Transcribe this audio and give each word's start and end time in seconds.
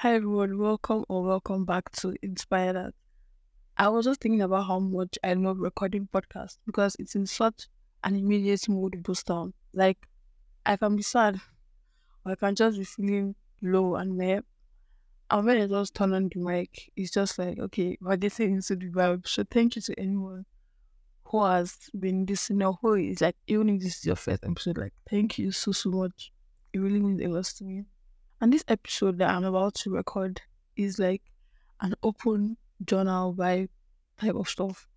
Hi 0.00 0.14
everyone, 0.14 0.56
welcome 0.56 1.04
or 1.10 1.22
welcome 1.22 1.66
back 1.66 1.92
to 1.96 2.16
Inspire 2.22 2.72
That. 2.72 2.94
I 3.76 3.88
was 3.90 4.06
just 4.06 4.22
thinking 4.22 4.40
about 4.40 4.66
how 4.66 4.78
much 4.78 5.18
I 5.22 5.34
love 5.34 5.58
recording 5.58 6.08
podcasts 6.10 6.56
because 6.64 6.96
it's 6.98 7.16
in 7.16 7.26
such 7.26 7.68
an 8.02 8.16
immediate 8.16 8.66
mood 8.66 9.02
booster. 9.02 9.48
Like 9.74 9.98
I 10.64 10.78
can 10.78 10.96
be 10.96 11.02
sad 11.02 11.38
or 12.24 12.32
I 12.32 12.34
can 12.34 12.54
just 12.54 12.78
be 12.78 12.84
feeling 12.84 13.34
low 13.60 13.96
and 13.96 14.16
meh. 14.16 14.40
And 15.30 15.44
when 15.46 15.60
I 15.60 15.66
just 15.66 15.94
turn 15.94 16.14
on 16.14 16.30
the 16.32 16.40
mic, 16.40 16.90
it's 16.96 17.10
just 17.10 17.38
like, 17.38 17.58
okay, 17.58 17.98
we're 18.00 18.16
getting 18.16 18.54
into 18.54 18.76
the 18.76 18.88
vibe. 18.88 19.28
So 19.28 19.44
thank 19.50 19.76
you 19.76 19.82
to 19.82 20.00
anyone 20.00 20.46
who 21.24 21.44
has 21.44 21.76
been 21.98 22.24
listening 22.24 22.62
or 22.62 22.78
who 22.80 22.94
is 22.94 23.20
like, 23.20 23.36
even 23.48 23.68
if 23.68 23.82
this 23.82 23.98
is 23.98 24.06
your 24.06 24.16
first 24.16 24.46
episode, 24.46 24.78
like 24.78 24.94
thank 25.10 25.36
you 25.36 25.52
so 25.52 25.72
so 25.72 25.90
much. 25.90 26.32
It 26.72 26.78
really 26.78 27.00
means 27.00 27.20
a 27.20 27.26
lot 27.26 27.44
to 27.44 27.64
me. 27.64 27.84
And 28.40 28.52
this 28.52 28.64
episode 28.68 29.18
that 29.18 29.30
I'm 29.30 29.44
about 29.44 29.74
to 29.76 29.90
record 29.90 30.40
is 30.76 30.98
like 30.98 31.22
an 31.80 31.94
open 32.02 32.56
journal 32.84 33.34
vibe 33.34 33.68
type 34.18 34.34
of 34.34 34.48
stuff. 34.48 34.88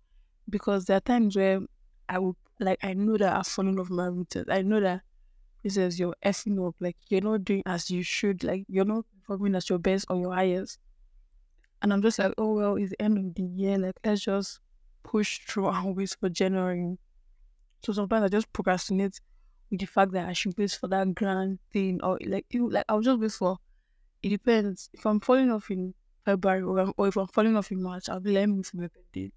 Because 0.48 0.86
there 0.86 0.96
are 0.96 1.00
times 1.00 1.36
where 1.36 1.60
I 2.08 2.18
would 2.18 2.36
like 2.60 2.78
I 2.82 2.94
know 2.94 3.16
that 3.16 3.36
I've 3.36 3.46
fallen 3.46 3.78
off 3.78 3.90
my 3.90 4.06
routine. 4.06 4.44
I 4.48 4.62
know 4.62 4.80
that 4.80 5.02
this 5.62 5.76
is 5.76 5.98
you're 5.98 6.14
effing 6.24 6.66
up, 6.66 6.76
like 6.80 6.96
you're 7.08 7.22
not 7.22 7.44
doing 7.44 7.62
as 7.66 7.90
you 7.90 8.02
should, 8.02 8.44
like 8.44 8.64
you're 8.68 8.84
not 8.84 9.04
performing 9.26 9.54
at 9.56 9.68
your 9.68 9.78
best 9.78 10.06
or 10.10 10.16
your 10.16 10.34
highest. 10.34 10.78
And 11.82 11.92
I'm 11.92 12.02
just 12.02 12.18
like, 12.18 12.34
oh 12.38 12.54
well, 12.54 12.76
it's 12.76 12.90
the 12.90 13.02
end 13.02 13.18
of 13.18 13.34
the 13.34 13.42
year, 13.42 13.78
like 13.78 13.94
let's 14.04 14.22
just 14.22 14.60
push 15.02 15.40
through 15.40 15.68
and 15.68 15.96
wait 15.96 16.16
for 16.18 16.28
January. 16.28 16.96
So 17.84 17.92
sometimes 17.92 18.24
I 18.24 18.28
just 18.28 18.52
procrastinate 18.52 19.20
the 19.70 19.86
fact 19.86 20.12
that 20.12 20.28
I 20.28 20.32
should 20.32 20.56
wait 20.58 20.72
for 20.72 20.88
that 20.88 21.14
grand 21.14 21.58
thing 21.72 22.00
or 22.02 22.18
like 22.26 22.46
you 22.50 22.70
like 22.70 22.84
I'll 22.88 23.00
just 23.00 23.20
wait 23.20 23.32
for 23.32 23.58
it 24.22 24.30
depends. 24.30 24.88
If 24.94 25.04
I'm 25.04 25.20
falling 25.20 25.50
off 25.50 25.70
in 25.70 25.94
February 26.24 26.62
or, 26.62 26.92
or 26.96 27.08
if 27.08 27.16
I'm 27.16 27.26
falling 27.26 27.56
off 27.56 27.70
in 27.70 27.82
March, 27.82 28.08
I'll 28.08 28.20
be 28.20 28.46
me 28.46 28.62
for 28.62 28.78
my 28.78 28.88
birthday. 28.88 29.30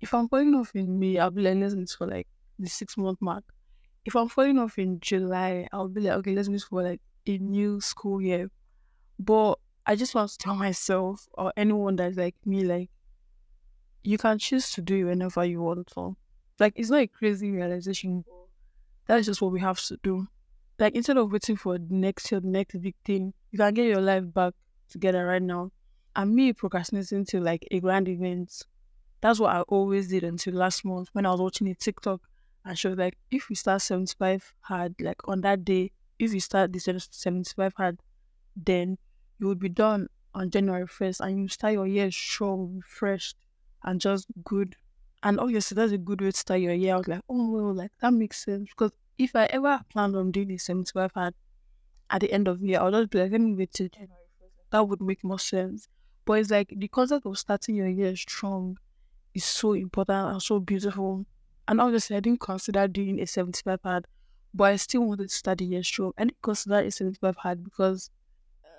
If 0.00 0.12
I'm 0.12 0.28
falling 0.28 0.54
off 0.54 0.74
in 0.74 0.98
May, 0.98 1.18
I'll 1.18 1.30
be 1.30 1.42
let's 1.42 1.74
wait 1.74 1.90
for 1.90 2.06
like 2.08 2.26
the 2.58 2.68
six 2.68 2.96
month 2.96 3.18
mark. 3.20 3.44
If 4.04 4.16
I'm 4.16 4.28
falling 4.28 4.58
off 4.58 4.78
in 4.78 4.98
July, 5.00 5.68
I'll 5.72 5.88
be 5.88 6.00
like, 6.00 6.14
okay, 6.18 6.34
let's 6.34 6.48
wait 6.48 6.62
for 6.62 6.82
like 6.82 7.00
a 7.26 7.38
new 7.38 7.80
school 7.80 8.20
year. 8.20 8.50
But 9.18 9.58
I 9.86 9.94
just 9.94 10.14
want 10.14 10.30
to 10.30 10.38
tell 10.38 10.56
myself 10.56 11.28
or 11.34 11.52
anyone 11.56 11.96
that's 11.96 12.16
like 12.16 12.34
me, 12.44 12.64
like 12.64 12.90
you 14.02 14.18
can 14.18 14.38
choose 14.38 14.70
to 14.72 14.82
do 14.82 14.96
it 14.96 15.04
whenever 15.04 15.44
you 15.44 15.60
want 15.62 15.86
to. 15.94 16.16
Like 16.58 16.72
it's 16.76 16.90
not 16.90 17.00
a 17.00 17.06
crazy 17.06 17.50
realization, 17.50 18.24
but 19.06 19.14
that's 19.14 19.26
just 19.26 19.42
what 19.42 19.52
we 19.52 19.60
have 19.60 19.80
to 19.84 19.98
do. 20.02 20.26
Like 20.78 20.94
instead 20.94 21.16
of 21.16 21.32
waiting 21.32 21.56
for 21.56 21.78
the 21.78 21.86
next 21.94 22.30
year, 22.30 22.40
next 22.42 22.76
big 22.80 22.94
thing, 23.04 23.32
you 23.50 23.58
can 23.58 23.72
get 23.74 23.86
your 23.86 24.00
life 24.00 24.24
back 24.32 24.54
together 24.88 25.26
right 25.26 25.42
now. 25.42 25.70
And 26.14 26.34
me 26.34 26.52
procrastinating 26.52 27.24
to 27.26 27.40
like 27.40 27.66
a 27.70 27.80
grand 27.80 28.08
event, 28.08 28.62
that's 29.20 29.38
what 29.40 29.54
I 29.54 29.60
always 29.62 30.08
did 30.08 30.24
until 30.24 30.54
last 30.54 30.84
month 30.84 31.08
when 31.12 31.26
I 31.26 31.30
was 31.30 31.40
watching 31.40 31.68
a 31.68 31.74
TikTok 31.74 32.20
and 32.64 32.78
she 32.78 32.88
was 32.88 32.98
like, 32.98 33.16
if 33.30 33.48
we 33.48 33.54
start 33.54 33.80
75 33.82 34.54
hard, 34.60 34.94
like 35.00 35.26
on 35.28 35.40
that 35.42 35.64
day, 35.64 35.92
if 36.18 36.32
you 36.34 36.40
start 36.40 36.72
the 36.72 36.78
75 36.80 37.72
hard, 37.76 38.00
then 38.56 38.98
you 39.38 39.46
would 39.46 39.58
be 39.58 39.68
done 39.68 40.08
on 40.34 40.50
January 40.50 40.86
1st 40.86 41.20
and 41.20 41.38
you 41.40 41.48
start 41.48 41.74
your 41.74 41.86
year 41.86 42.10
strong, 42.10 42.76
refreshed, 42.76 43.36
and 43.84 44.00
just 44.00 44.26
good. 44.44 44.76
And 45.26 45.40
obviously, 45.40 45.74
that's 45.74 45.90
a 45.90 45.98
good 45.98 46.20
way 46.20 46.30
to 46.30 46.36
start 46.38 46.60
your 46.60 46.72
year. 46.72 46.94
I 46.94 46.98
was 46.98 47.08
like, 47.08 47.20
oh, 47.28 47.50
well, 47.50 47.74
like 47.74 47.90
that 48.00 48.12
makes 48.12 48.44
sense. 48.44 48.68
Because 48.70 48.92
if 49.18 49.34
I 49.34 49.46
ever 49.46 49.80
planned 49.90 50.14
on 50.14 50.30
doing 50.30 50.46
the 50.46 50.56
75 50.56 51.10
hard 51.14 51.34
at 52.10 52.20
the 52.20 52.32
end 52.32 52.46
of 52.46 52.60
the 52.60 52.68
year, 52.68 52.78
I'll 52.78 52.92
just 52.92 53.10
be 53.10 53.18
like, 53.18 53.32
let 53.32 53.40
me 53.40 53.52
wait 53.54 53.72
till 53.72 53.88
January 53.88 54.12
1st. 54.40 54.70
That 54.70 54.86
would 54.86 55.00
make 55.00 55.24
more 55.24 55.40
sense. 55.40 55.88
But 56.26 56.34
it's 56.34 56.50
like 56.50 56.72
the 56.76 56.86
concept 56.86 57.26
of 57.26 57.36
starting 57.36 57.74
your 57.74 57.88
year 57.88 58.14
strong 58.14 58.78
is 59.34 59.44
so 59.44 59.72
important 59.72 60.30
and 60.30 60.40
so 60.40 60.60
beautiful. 60.60 61.26
And 61.66 61.80
obviously, 61.80 62.14
I 62.16 62.20
didn't 62.20 62.40
consider 62.40 62.86
doing 62.86 63.20
a 63.20 63.26
75 63.26 63.80
hard, 63.82 64.06
but 64.54 64.64
I 64.64 64.76
still 64.76 65.02
wanted 65.02 65.28
to 65.28 65.34
start 65.34 65.58
the 65.58 65.64
year 65.64 65.82
strong. 65.82 66.12
I 66.18 66.26
didn't 66.26 66.40
consider 66.40 66.76
a 66.78 66.90
75 66.92 67.34
hard 67.36 67.64
because 67.64 68.10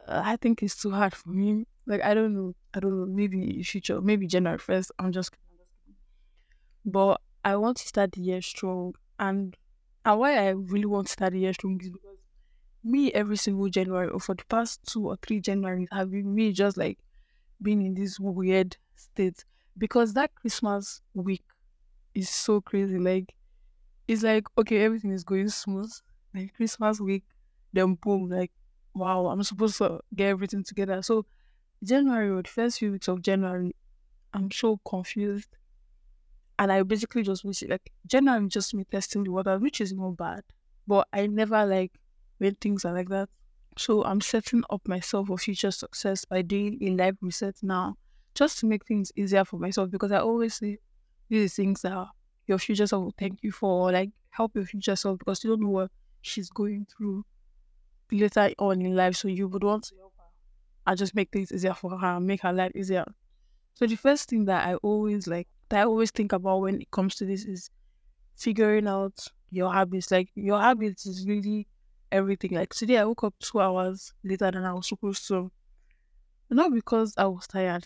uh, 0.08 0.22
I 0.24 0.38
think 0.38 0.64
it's 0.64 0.82
too 0.82 0.92
hard 0.92 1.14
for 1.14 1.30
me. 1.30 1.66
Like, 1.86 2.04
I 2.04 2.14
don't 2.14 2.34
know. 2.34 2.56
I 2.74 2.80
don't 2.80 2.98
know. 2.98 3.06
Maybe 3.06 3.62
future, 3.64 4.00
maybe 4.00 4.28
January 4.28 4.60
1st. 4.60 4.92
I'm 5.00 5.12
just 5.12 5.32
kidding. 5.32 5.44
I'm 5.50 5.58
just 5.66 5.72
kidding. 5.86 5.96
But 6.88 7.22
I 7.46 7.58
want 7.58 7.78
to 7.78 7.88
start 7.88 8.14
the 8.14 8.22
year 8.22 8.42
strong. 8.42 8.96
And, 9.20 9.56
and 10.06 10.20
why 10.20 10.38
I 10.38 10.50
really 10.52 10.88
want 10.88 11.08
to 11.08 11.14
start 11.14 11.34
the 11.34 11.42
year 11.42 11.54
strong 11.54 11.80
is 11.82 11.92
because 11.92 12.18
me, 12.84 13.14
every 13.14 13.38
single 13.38 13.70
January, 13.70 14.10
or 14.10 14.20
for 14.20 14.36
the 14.36 14.46
past 14.46 14.82
two 14.88 15.08
or 15.08 15.18
three 15.18 15.42
Januaries, 15.42 15.88
have 15.92 16.12
been 16.12 16.34
me 16.36 16.54
just 16.54 16.78
like 16.78 17.00
being 17.62 17.86
in 17.86 17.96
this 17.96 18.20
weird 18.20 18.78
state. 18.96 19.46
Because 19.78 20.14
that 20.16 20.36
Christmas 20.36 21.02
week 21.16 21.44
is 22.16 22.30
so 22.30 22.62
crazy. 22.62 22.98
Like, 23.00 23.36
it's 24.08 24.24
like, 24.24 24.46
okay, 24.58 24.84
everything 24.84 25.12
is 25.12 25.24
going 25.24 25.50
smooth. 25.50 25.92
Like, 26.36 26.54
Christmas 26.56 27.00
week, 27.02 27.26
then 27.74 27.96
boom, 27.96 28.30
like, 28.30 28.52
wow, 28.96 29.28
I'm 29.28 29.44
supposed 29.44 29.78
to 29.80 30.02
get 30.16 30.30
everything 30.30 30.64
together. 30.64 31.02
So, 31.02 31.26
January, 31.84 32.30
or 32.30 32.44
the 32.44 32.50
first 32.50 32.80
few 32.80 32.94
weeks 32.94 33.08
of 33.10 33.22
January, 33.22 33.76
I'm 34.34 34.52
so 34.52 34.80
confused. 34.88 35.50
And 36.60 36.72
I 36.72 36.82
basically 36.84 37.24
just 37.24 37.44
wish 37.46 37.62
it 37.64 37.70
like 37.70 37.92
generally 38.08 38.48
just 38.48 38.74
me 38.74 38.84
testing 38.86 39.24
the 39.24 39.32
water, 39.32 39.60
which 39.60 39.80
is 39.82 39.94
not 39.94 40.18
bad. 40.18 40.44
But 40.88 41.08
I 41.14 41.28
never 41.28 41.66
like 41.66 41.92
when 42.40 42.56
things 42.56 42.86
are 42.86 42.94
like 42.94 43.10
that. 43.10 43.30
So 43.78 44.04
I'm 44.04 44.22
setting 44.22 44.64
up 44.72 44.88
myself 44.88 45.28
for 45.28 45.38
future 45.38 45.72
success 45.72 46.26
by 46.26 46.42
doing 46.42 46.80
a 46.82 46.90
life 46.92 47.16
reset 47.22 47.56
now, 47.62 47.96
just 48.34 48.58
to 48.60 48.66
make 48.66 48.86
things 48.86 49.12
easier 49.16 49.46
for 49.46 49.60
myself 49.60 49.92
because 49.92 50.12
I 50.12 50.20
always 50.20 50.56
say 50.56 50.80
these 51.30 51.56
things 51.56 51.82
that 51.84 52.08
your 52.48 52.58
future 52.58 52.88
self 52.88 53.04
will 53.04 53.14
thank 53.20 53.44
you 53.44 53.52
for, 53.52 53.90
or 53.90 53.92
like 53.92 54.10
help 54.32 54.56
your 54.56 54.66
future 54.66 54.96
self 54.96 55.20
because 55.20 55.44
you 55.44 55.52
don't 55.52 55.62
know 55.62 55.70
what 55.70 55.92
she's 56.22 56.50
going 56.50 56.88
through 56.96 57.24
later 58.12 58.50
on 58.58 58.82
in 58.82 58.96
life. 58.96 59.16
So 59.16 59.28
you 59.28 59.48
would 59.48 59.64
want 59.64 59.84
to 59.86 59.96
help 59.98 60.14
her 60.18 60.24
and 60.88 60.98
just 60.98 61.14
make 61.14 61.30
things 61.32 61.52
easier 61.52 61.74
for 61.74 61.98
her, 62.00 62.20
make 62.20 62.42
her 62.42 62.54
life 62.54 62.72
easier. 62.76 63.06
So 63.76 63.86
the 63.86 63.96
first 63.96 64.30
thing 64.30 64.46
that 64.46 64.68
I 64.68 64.76
always 64.76 65.28
like, 65.28 65.48
that 65.70 65.82
I 65.82 65.86
always 65.86 66.12
think 66.12 66.34
about 66.34 66.62
when 66.62 66.82
it 66.82 66.92
comes 66.92 67.16
to 67.16 67.26
this 67.26 67.46
is 67.46 67.70
figuring 68.36 68.88
out 68.88 69.20
your 69.50 69.74
habits. 69.74 70.12
Like 70.12 70.30
your 70.36 70.60
habits 70.60 71.06
is 71.06 71.28
really 71.28 71.68
everything. 72.12 72.52
Like 72.52 72.74
today 72.74 72.98
I 72.98 73.06
woke 73.06 73.24
up 73.24 73.36
two 73.40 73.60
hours 73.60 74.14
later 74.24 74.52
than 74.52 74.66
I 74.66 74.74
was 74.74 74.88
supposed 74.88 75.28
to. 75.30 75.52
Not 76.50 76.74
because 76.74 77.14
I 77.18 77.26
was 77.26 77.48
tired, 77.48 77.86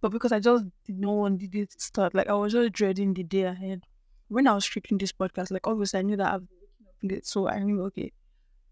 but 0.00 0.10
because 0.10 0.32
I 0.32 0.40
just 0.40 0.64
did 0.84 1.04
want 1.04 1.40
the 1.40 1.48
day 1.48 1.64
to 1.66 1.80
start. 1.80 2.14
Like 2.14 2.28
I 2.28 2.34
was 2.34 2.52
just 2.52 2.72
dreading 2.72 3.14
the 3.14 3.22
day 3.22 3.42
ahead. 3.42 3.84
When 4.28 4.46
I 4.46 4.54
was 4.54 4.66
scripting 4.68 4.98
this 5.00 5.12
podcast, 5.12 5.50
like 5.50 5.66
obviously 5.66 6.00
I 6.00 6.02
knew 6.02 6.16
that 6.16 6.34
I've 6.34 6.48
been 6.48 6.58
waking 6.60 6.86
up 6.88 7.12
late, 7.12 7.26
so 7.26 7.48
I 7.48 7.58
knew 7.60 7.82
okay, 7.84 8.12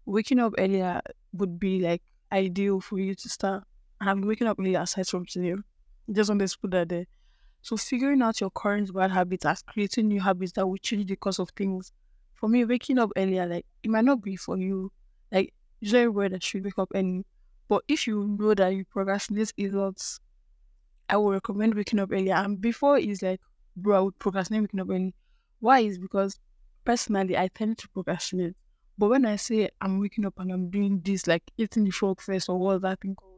waking 0.05 0.39
up 0.39 0.53
earlier 0.57 1.01
would 1.33 1.59
be 1.59 1.79
like 1.81 2.03
ideal 2.31 2.81
for 2.81 2.99
you 2.99 3.15
to 3.15 3.29
start. 3.29 3.63
And 3.99 4.09
I've 4.09 4.19
waking 4.25 4.47
up 4.47 4.59
earlier 4.59 4.81
aside 4.81 5.07
from 5.07 5.25
today. 5.25 5.55
Just 6.11 6.29
wanted 6.29 6.49
to 6.49 6.59
put 6.59 6.71
that 6.71 6.89
there. 6.89 7.05
So 7.61 7.77
figuring 7.77 8.21
out 8.21 8.41
your 8.41 8.51
current 8.51 8.93
bad 8.93 9.11
habits 9.11 9.45
as 9.45 9.61
creating 9.63 10.07
new 10.07 10.21
habits 10.21 10.53
that 10.53 10.67
will 10.67 10.77
change 10.77 11.07
the 11.07 11.15
course 11.15 11.39
of 11.39 11.49
things. 11.51 11.91
For 12.35 12.49
me, 12.49 12.65
waking 12.65 12.99
up 12.99 13.11
earlier, 13.15 13.45
like 13.47 13.65
it 13.83 13.89
might 13.89 14.05
not 14.05 14.21
be 14.21 14.35
for 14.35 14.57
you. 14.57 14.91
Like 15.31 15.53
it's 15.81 15.93
rare 15.93 16.29
that 16.29 16.53
you 16.53 16.61
wake 16.63 16.77
up 16.79 16.91
early. 16.95 17.25
But 17.67 17.83
if 17.87 18.07
you 18.07 18.27
know 18.27 18.53
that 18.55 18.69
you 18.75 18.85
procrastinate 18.85 19.53
a 19.57 19.67
lot, 19.69 20.01
I 21.09 21.17
would 21.17 21.33
recommend 21.33 21.75
waking 21.75 21.99
up 21.99 22.11
earlier. 22.11 22.33
And 22.33 22.59
before 22.59 22.97
it's 22.97 23.21
like, 23.21 23.39
bro, 23.75 23.97
I 23.97 24.01
would 24.01 24.17
procrastinate 24.19 24.63
waking 24.63 24.79
up 24.79 24.89
early. 24.89 25.13
Why 25.59 25.81
is 25.81 25.99
because 25.99 26.39
personally 26.85 27.37
I 27.37 27.49
tend 27.49 27.77
to 27.79 27.89
procrastinate. 27.89 28.55
But 28.97 29.09
when 29.09 29.25
I 29.25 29.35
say 29.35 29.69
I'm 29.79 29.99
waking 29.99 30.25
up 30.25 30.33
and 30.39 30.51
I'm 30.51 30.69
doing 30.69 31.01
this, 31.01 31.27
like 31.27 31.43
eating 31.57 31.83
the 31.83 31.91
frog 31.91 32.19
first 32.21 32.49
or 32.49 32.57
what's 32.57 32.81
that 32.81 32.99
thing 33.01 33.15
called? 33.15 33.30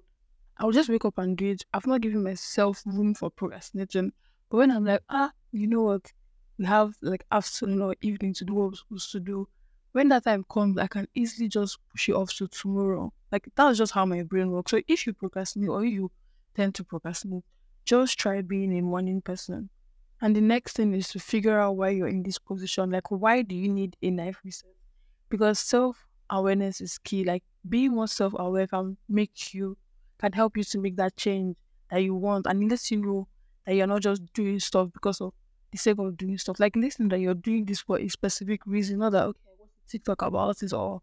I'll 0.57 0.71
just 0.71 0.89
wake 0.89 1.05
up 1.05 1.17
and 1.17 1.37
do 1.37 1.51
it. 1.51 1.65
I've 1.73 1.87
not 1.87 2.01
given 2.01 2.23
myself 2.23 2.81
room 2.85 3.13
for 3.13 3.29
procrastination. 3.29 4.13
But 4.49 4.57
when 4.57 4.71
I'm 4.71 4.85
like, 4.85 5.01
ah, 5.09 5.31
you 5.51 5.67
know 5.67 5.81
what? 5.81 6.11
We 6.57 6.65
have 6.65 6.95
like 7.01 7.25
afternoon 7.31 7.81
or 7.81 7.95
evening 8.01 8.33
to 8.35 8.45
do 8.45 8.53
what 8.53 8.69
we're 8.69 8.75
supposed 8.75 9.11
to 9.13 9.19
do. 9.19 9.47
When 9.93 10.09
that 10.09 10.23
time 10.23 10.45
comes, 10.51 10.77
I 10.77 10.87
can 10.87 11.07
easily 11.15 11.47
just 11.47 11.77
push 11.91 12.09
it 12.09 12.15
off 12.15 12.33
to 12.35 12.47
tomorrow. 12.47 13.11
Like 13.31 13.47
that's 13.55 13.77
just 13.77 13.93
how 13.93 14.05
my 14.05 14.23
brain 14.23 14.51
works. 14.51 14.71
So 14.71 14.81
if 14.87 15.07
you 15.07 15.13
procrastinate 15.13 15.69
or 15.69 15.83
you 15.85 16.11
tend 16.55 16.75
to 16.75 16.83
procrastinate, 16.83 17.43
just 17.85 18.17
try 18.17 18.41
being 18.41 18.77
a 18.77 18.81
morning 18.81 19.21
person. 19.21 19.69
And 20.21 20.35
the 20.35 20.41
next 20.41 20.77
thing 20.77 20.93
is 20.93 21.09
to 21.09 21.19
figure 21.19 21.59
out 21.59 21.75
why 21.75 21.89
you're 21.89 22.07
in 22.07 22.23
this 22.23 22.39
position. 22.39 22.91
Like, 22.91 23.11
why 23.11 23.41
do 23.41 23.55
you 23.55 23.67
need 23.69 23.97
a 24.01 24.11
life 24.11 24.39
reset? 24.45 24.69
Because 25.29 25.59
self 25.59 26.07
awareness 26.29 26.79
is 26.79 26.97
key. 26.99 27.23
Like, 27.25 27.43
being 27.67 27.91
more 27.91 28.07
self 28.07 28.33
aware 28.37 28.67
can 28.67 28.95
make 29.09 29.53
you, 29.53 29.77
can 30.23 30.33
help 30.33 30.57
you 30.57 30.63
to 30.63 30.79
make 30.79 30.95
that 30.97 31.15
change 31.17 31.55
that 31.91 31.99
you 32.03 32.15
want. 32.15 32.45
And 32.47 32.63
it 32.63 32.69
lets 32.69 32.91
you 32.91 33.01
know 33.01 33.27
that 33.65 33.75
you're 33.75 33.87
not 33.87 34.01
just 34.01 34.21
doing 34.33 34.59
stuff 34.59 34.89
because 34.93 35.21
of 35.21 35.33
the 35.71 35.77
sake 35.77 35.97
of 35.99 36.17
doing 36.17 36.37
stuff. 36.37 36.59
Like, 36.59 36.75
listen, 36.75 37.09
that 37.09 37.19
you're 37.19 37.33
doing 37.33 37.65
this 37.65 37.81
for 37.81 37.99
a 37.99 38.07
specific 38.09 38.61
reason, 38.65 38.99
not 38.99 39.11
that, 39.11 39.25
okay, 39.25 39.39
to 39.87 39.91
TikTok 39.91 40.21
about 40.21 40.61
it, 40.63 40.73
or 40.73 41.01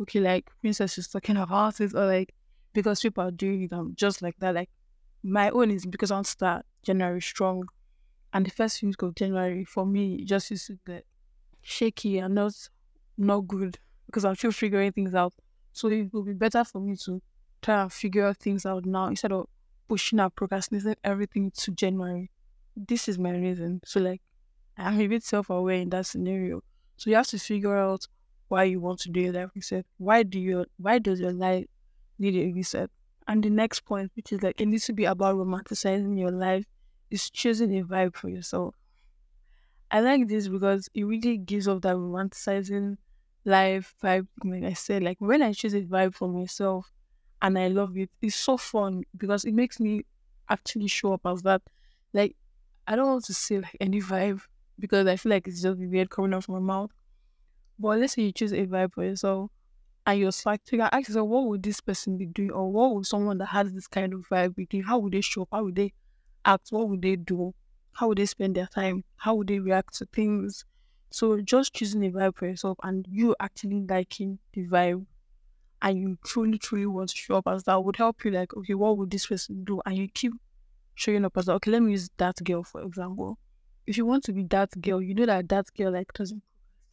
okay, 0.00 0.20
like, 0.20 0.50
Princess 0.60 0.98
is 0.98 1.08
talking 1.08 1.36
about 1.36 1.80
it, 1.80 1.94
or 1.94 2.06
like, 2.06 2.34
because 2.72 3.00
people 3.00 3.24
are 3.24 3.30
doing 3.30 3.68
them 3.68 3.80
um, 3.80 3.92
just 3.96 4.22
like 4.22 4.36
that. 4.38 4.54
Like 4.54 4.70
my 5.22 5.50
own 5.50 5.70
is 5.70 5.86
because 5.86 6.10
I 6.10 6.16
want 6.16 6.26
to 6.26 6.32
start 6.32 6.66
January 6.82 7.20
strong. 7.20 7.64
And 8.32 8.46
the 8.46 8.50
first 8.50 8.82
week 8.82 9.02
of 9.02 9.14
January 9.16 9.64
for 9.64 9.84
me 9.84 10.24
just 10.24 10.50
used 10.50 10.68
to 10.68 10.78
get 10.86 11.04
shaky 11.62 12.18
and 12.18 12.34
not 12.34 12.52
not 13.18 13.40
good 13.48 13.78
because 14.06 14.24
I'm 14.24 14.36
still 14.36 14.52
figuring 14.52 14.92
things 14.92 15.14
out. 15.14 15.34
So 15.72 15.88
it 15.88 16.12
will 16.12 16.22
be 16.24 16.32
better 16.34 16.64
for 16.64 16.80
me 16.80 16.96
to 17.04 17.20
try 17.62 17.82
and 17.82 17.92
figure 17.92 18.32
things 18.34 18.66
out 18.66 18.84
now 18.86 19.06
instead 19.06 19.32
of 19.32 19.46
pushing 19.88 20.20
out 20.20 20.34
procrastinating 20.36 20.96
everything 21.04 21.50
to 21.52 21.70
January. 21.72 22.30
This 22.76 23.08
is 23.08 23.18
my 23.18 23.32
reason. 23.32 23.80
So 23.84 24.00
like 24.00 24.22
I'm 24.76 25.00
a 25.00 25.06
bit 25.06 25.22
self 25.24 25.50
aware 25.50 25.76
in 25.76 25.90
that 25.90 26.06
scenario. 26.06 26.62
So 26.96 27.10
you 27.10 27.16
have 27.16 27.28
to 27.28 27.38
figure 27.38 27.76
out 27.76 28.06
why 28.48 28.64
you 28.64 28.80
want 28.80 29.00
to 29.00 29.10
do 29.10 29.32
life 29.32 29.50
reset. 29.54 29.86
Why 29.98 30.22
do 30.24 30.40
you 30.40 30.66
why 30.78 30.98
does 30.98 31.20
your 31.20 31.32
life 31.32 31.66
need 32.18 32.36
a 32.36 32.52
reset? 32.52 32.90
And 33.28 33.42
the 33.44 33.50
next 33.50 33.80
point, 33.84 34.12
which 34.16 34.32
is 34.32 34.42
like 34.42 34.60
it 34.60 34.66
needs 34.66 34.86
to 34.86 34.92
be 34.92 35.04
about 35.04 35.36
romanticizing 35.36 36.18
your 36.18 36.32
life, 36.32 36.64
is 37.10 37.30
choosing 37.30 37.78
a 37.78 37.84
vibe 37.84 38.16
for 38.16 38.28
yourself. 38.28 38.74
I 39.90 40.00
like 40.00 40.28
this 40.28 40.48
because 40.48 40.88
it 40.94 41.04
really 41.04 41.36
gives 41.38 41.66
off 41.68 41.82
that 41.82 41.96
romanticizing 41.96 42.96
life 43.44 43.94
vibe. 44.02 44.28
Like 44.44 44.64
I 44.64 44.72
said, 44.74 45.02
like 45.02 45.20
when 45.20 45.42
I 45.42 45.52
choose 45.52 45.74
a 45.74 45.82
vibe 45.82 46.14
for 46.14 46.28
myself 46.28 46.90
and 47.42 47.58
I 47.58 47.68
love 47.68 47.96
it, 47.96 48.10
it's 48.22 48.36
so 48.36 48.56
fun 48.56 49.04
because 49.16 49.44
it 49.44 49.54
makes 49.54 49.80
me 49.80 50.04
actually 50.48 50.88
show 50.88 51.14
up 51.14 51.22
as 51.26 51.42
that. 51.42 51.62
Like 52.12 52.36
I 52.86 52.96
don't 52.96 53.08
want 53.08 53.24
to 53.26 53.34
say 53.34 53.58
like 53.60 53.76
any 53.80 54.00
vibe 54.00 54.42
because 54.78 55.06
I 55.06 55.16
feel 55.16 55.30
like 55.30 55.46
it's 55.48 55.62
just 55.62 55.78
weird 55.78 56.10
coming 56.10 56.34
out 56.34 56.44
of 56.44 56.48
my 56.48 56.58
mouth. 56.60 56.90
But 57.78 57.98
let's 57.98 58.14
say 58.14 58.22
you 58.22 58.32
choose 58.32 58.52
a 58.52 58.66
vibe 58.66 58.92
for 58.94 59.04
yourself 59.04 59.50
and 60.06 60.18
you're 60.20 60.30
like, 60.46 60.64
can 60.66 60.80
ask 60.82 61.08
yourself, 61.08 61.28
what 61.28 61.46
would 61.46 61.62
this 61.62 61.80
person 61.80 62.16
be 62.18 62.26
doing? 62.26 62.50
Or 62.52 62.70
what 62.70 62.94
would 62.94 63.06
someone 63.06 63.38
that 63.38 63.46
has 63.46 63.72
this 63.72 63.86
kind 63.88 64.12
of 64.14 64.26
vibe 64.28 64.54
be 64.56 64.66
doing? 64.66 64.84
How 64.84 64.98
would 64.98 65.12
they 65.12 65.20
show 65.20 65.42
up? 65.42 65.48
How 65.52 65.64
would 65.64 65.76
they 65.76 65.92
act? 66.44 66.68
What 66.70 66.88
would 66.88 67.02
they 67.02 67.16
do? 67.16 67.54
How 67.92 68.08
would 68.08 68.18
they 68.18 68.26
spend 68.26 68.56
their 68.56 68.66
time? 68.66 69.04
How 69.16 69.34
would 69.36 69.48
they 69.48 69.58
react 69.60 69.94
to 69.98 70.06
things? 70.06 70.64
So 71.10 71.40
just 71.40 71.74
choosing 71.74 72.04
a 72.06 72.10
vibe 72.10 72.36
for 72.36 72.46
yourself 72.46 72.78
and 72.82 73.06
you 73.10 73.34
actually 73.40 73.84
liking 73.88 74.38
the 74.52 74.66
vibe 74.66 75.06
and 75.82 75.98
you 75.98 76.18
truly, 76.24 76.58
truly 76.58 76.86
want 76.86 77.10
to 77.10 77.16
show 77.16 77.36
up 77.36 77.48
as 77.48 77.64
that 77.64 77.82
would 77.82 77.96
help 77.96 78.24
you 78.24 78.30
like, 78.30 78.54
okay, 78.56 78.74
what 78.74 78.98
would 78.98 79.10
this 79.10 79.26
person 79.26 79.64
do? 79.64 79.80
And 79.86 79.96
you 79.96 80.08
keep 80.12 80.32
showing 80.94 81.24
up 81.24 81.36
as 81.36 81.46
that. 81.46 81.54
Okay, 81.54 81.70
let 81.70 81.82
me 81.82 81.92
use 81.92 82.10
that 82.18 82.36
girl 82.44 82.62
for 82.62 82.82
example. 82.82 83.38
If 83.86 83.96
you 83.96 84.06
want 84.06 84.24
to 84.24 84.32
be 84.32 84.44
that 84.44 84.80
girl, 84.80 85.00
you 85.02 85.14
know 85.14 85.26
that 85.26 85.48
that 85.48 85.66
girl 85.76 85.92
like 85.92 86.12
doesn't 86.12 86.42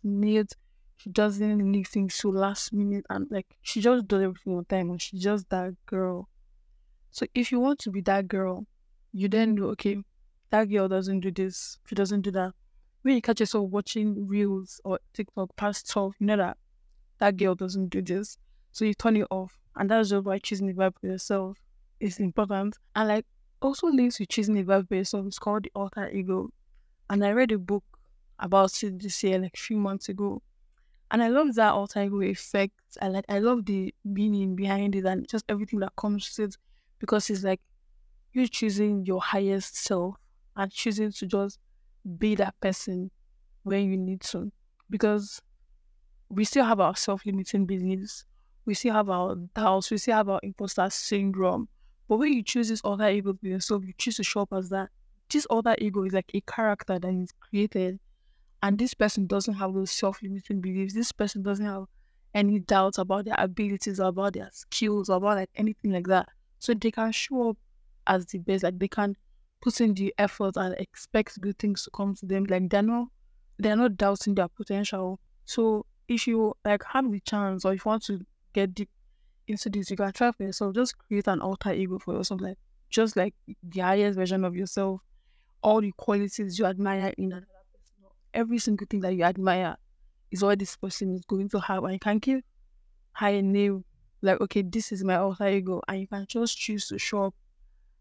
need 0.04 0.48
she 0.98 1.12
doesn't 1.12 1.72
leave 1.72 1.88
things 1.88 2.18
to 2.18 2.31
last 2.31 2.74
minute 2.74 3.06
and 3.10 3.28
like 3.30 3.45
she 3.62 3.81
just 3.81 4.07
does 4.07 4.22
everything 4.24 4.57
on 4.57 4.66
time 4.66 4.90
and 4.90 5.01
she's 5.01 5.22
just 5.22 5.48
that 5.50 5.74
girl. 5.86 6.28
So 7.12 7.25
if 7.36 7.51
you 7.51 7.60
want 7.60 7.80
to 7.80 7.92
be 7.92 8.01
that 8.01 8.28
girl, 8.28 8.66
you 9.13 9.30
then 9.30 9.56
do 9.56 9.69
okay, 9.69 9.98
that 10.50 10.66
girl 10.66 10.88
doesn't 10.88 11.19
do 11.19 11.31
this, 11.31 11.78
she 11.86 11.95
doesn't 11.95 12.22
do 12.22 12.31
that. 12.31 12.54
When 13.04 13.16
you 13.16 13.22
catch 13.22 13.40
yourself 13.40 13.69
watching 13.69 14.28
reels 14.28 14.81
or 14.83 15.00
TikTok 15.13 15.56
past 15.56 15.90
12, 15.90 16.16
you 16.19 16.25
know 16.28 16.38
that 16.38 16.57
that 17.19 17.38
girl 17.38 17.54
doesn't 17.56 17.90
do 17.90 18.01
this. 18.01 18.38
So 18.78 18.86
you 18.86 18.94
turn 18.94 19.18
it 19.18 19.28
off. 19.32 19.58
And 19.76 19.90
that's 19.90 20.10
just 20.10 20.24
why 20.26 20.38
choosing 20.40 20.68
the 20.68 20.74
vibe 20.74 21.00
for 21.00 21.08
yourself 21.08 21.58
is 22.00 22.20
important. 22.20 22.78
And 22.96 23.08
like 23.10 23.26
also 23.62 23.88
links 23.88 24.20
with 24.20 24.30
choosing 24.30 24.56
the 24.56 24.64
vibe 24.64 24.88
for 24.88 24.96
yourself 24.96 25.26
is 25.28 25.40
called 25.40 25.64
the 25.64 25.72
alter 25.76 26.10
ego. 26.12 26.52
And 27.10 27.26
I 27.26 27.32
read 27.32 27.52
a 27.52 27.58
book 27.58 27.84
about 28.40 28.84
it 28.84 29.00
this 29.02 29.24
year, 29.24 29.40
like 29.40 29.56
a 29.56 29.60
few 29.60 29.78
months 29.78 30.10
ago. 30.10 30.42
And 31.12 31.24
I 31.24 31.30
love 31.30 31.56
that 31.56 31.74
alter 31.74 32.04
ego 32.04 32.22
effect. 32.22 32.76
I 33.02 33.10
like 33.10 33.26
I 33.30 33.40
love 33.40 33.66
the 33.66 33.94
meaning 34.06 34.56
behind 34.56 34.96
it 34.96 35.06
and 35.06 35.28
just 35.28 35.46
everything 35.50 35.80
that 35.80 35.96
comes 35.98 36.38
with 36.38 36.50
it 36.50 36.58
because 37.00 37.30
it's 37.30 37.44
like 37.44 37.62
you 38.34 38.48
choosing 38.48 39.06
your 39.06 39.22
highest 39.22 39.78
self 39.78 40.16
and 40.56 40.72
choosing 40.72 41.12
to 41.14 41.28
just 41.28 41.60
be 42.20 42.36
that 42.36 42.60
person 42.62 43.12
when 43.64 43.90
you 43.92 43.98
need 43.98 44.22
to. 44.22 44.52
Because 44.90 45.42
we 46.30 46.46
still 46.46 46.66
have 46.66 46.80
our 46.82 46.96
self 46.96 47.26
limiting 47.26 47.66
beliefs, 47.66 48.26
we 48.68 48.74
still 48.75 48.94
have 48.94 49.10
our 49.10 49.36
doubts, 49.56 49.90
we 49.90 49.98
still 49.98 50.16
have 50.18 50.30
our 50.30 50.40
imposter 50.44 50.90
syndrome. 50.90 51.69
But 52.08 52.18
when 52.18 52.34
you 52.34 52.44
choose 52.44 52.69
this 52.69 52.81
alter 52.81 53.10
ego 53.10 53.34
for 53.34 53.48
yourself, 53.48 53.84
you 53.86 53.94
choose 53.98 54.18
to 54.18 54.24
show 54.24 54.42
up 54.42 54.54
as 54.54 54.69
that. 54.69 54.90
This 55.30 55.46
alter 55.48 55.75
ego 55.80 56.04
is 56.04 56.14
like 56.14 56.31
a 56.34 56.42
character 56.42 57.00
that 57.00 57.14
is 57.14 57.31
created, 57.40 58.00
and 58.62 58.78
this 58.78 58.94
person 58.94 59.28
doesn't 59.28 59.56
have 59.56 59.74
those 59.74 59.92
self 59.92 60.22
limiting 60.22 60.62
beliefs. 60.62 60.94
This 60.94 61.12
person 61.12 61.44
doesn't 61.44 61.66
have 61.66 61.86
any 62.34 62.60
doubts 62.60 62.98
about 62.98 63.25
their 63.25 63.36
abilities, 63.38 64.00
about 64.00 64.34
their 64.34 64.50
skills, 64.52 65.10
about 65.10 65.38
like 65.38 65.50
anything 65.56 65.92
like 65.92 66.08
that. 66.08 66.30
So 66.60 66.74
they 66.74 66.92
can 66.92 67.12
show 67.12 67.50
up 67.52 67.58
as 68.06 68.25
the 68.28 68.40
best. 68.40 68.64
Like 68.64 68.80
they 68.80 68.88
can 68.88 69.16
put 69.62 69.81
in 69.81 69.94
the 69.94 70.14
effort 70.18 70.56
and 70.58 70.75
expect 70.75 71.42
good 71.42 71.58
things 71.60 71.84
to 71.84 71.92
come 71.92 72.16
to 72.16 72.25
them. 72.25 72.46
Like 72.46 72.69
they're 72.69 72.81
not 72.84 73.08
they're 73.60 73.75
not 73.75 73.98
doubting 73.98 74.36
their 74.36 74.48
potential. 74.48 75.19
So 75.46 75.86
if 76.08 76.28
you 76.28 76.54
like 76.66 76.84
have 76.84 77.12
the 77.12 77.19
chance 77.22 77.66
or 77.66 77.74
if 77.74 77.86
you 77.86 77.90
want 77.90 78.04
to 78.04 78.25
get 78.57 78.74
deep 78.74 78.89
into 79.48 79.69
this, 79.69 79.92
you 79.92 79.98
can 79.98 80.12
try 80.12 80.31
for 80.31 80.44
yourself. 80.44 80.75
Just 80.75 80.98
create 80.98 81.27
an 81.27 81.42
alter 81.42 81.71
ego 81.74 82.00
for 82.00 82.15
yourself, 82.15 82.42
like 82.42 82.57
just 82.89 83.15
like 83.15 83.33
the 83.63 83.81
highest 83.81 84.18
version 84.18 84.44
of 84.44 84.56
yourself, 84.56 85.01
all 85.62 85.81
the 85.81 85.92
qualities 85.98 86.57
you 86.57 86.65
admire 86.65 87.13
in 87.18 87.31
another 87.31 87.45
person. 87.45 87.95
Every 88.33 88.57
single 88.59 88.88
thing 88.89 89.01
that 89.01 89.13
you 89.13 89.24
admire 89.24 89.75
is 90.31 90.44
what 90.44 90.59
this 90.59 90.75
person 90.75 91.13
is 91.13 91.21
going 91.25 91.50
to 91.50 91.59
have, 91.59 91.83
and 91.83 91.94
you 91.94 92.00
can 92.00 92.18
give 92.19 92.42
high 93.12 93.39
name 93.42 93.83
like 94.21 94.42
okay, 94.42 94.63
this 94.63 94.92
is 94.92 95.04
my 95.04 95.15
alter 95.18 95.48
ego, 95.48 95.81
and 95.88 96.01
you 96.01 96.07
can 96.07 96.25
just 96.27 96.57
choose 96.57 96.88
to 96.88 96.98
show 96.98 97.25
up 97.25 97.36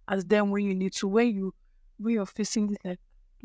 as 0.08 0.24
them 0.24 0.50
when 0.50 0.64
you 0.64 0.74
need 0.74 0.92
to. 0.94 1.08
When 1.08 1.34
you 1.34 1.54
when 1.98 2.14
you're 2.14 2.26
facing 2.26 2.68
this 2.68 2.78
like 2.84 3.00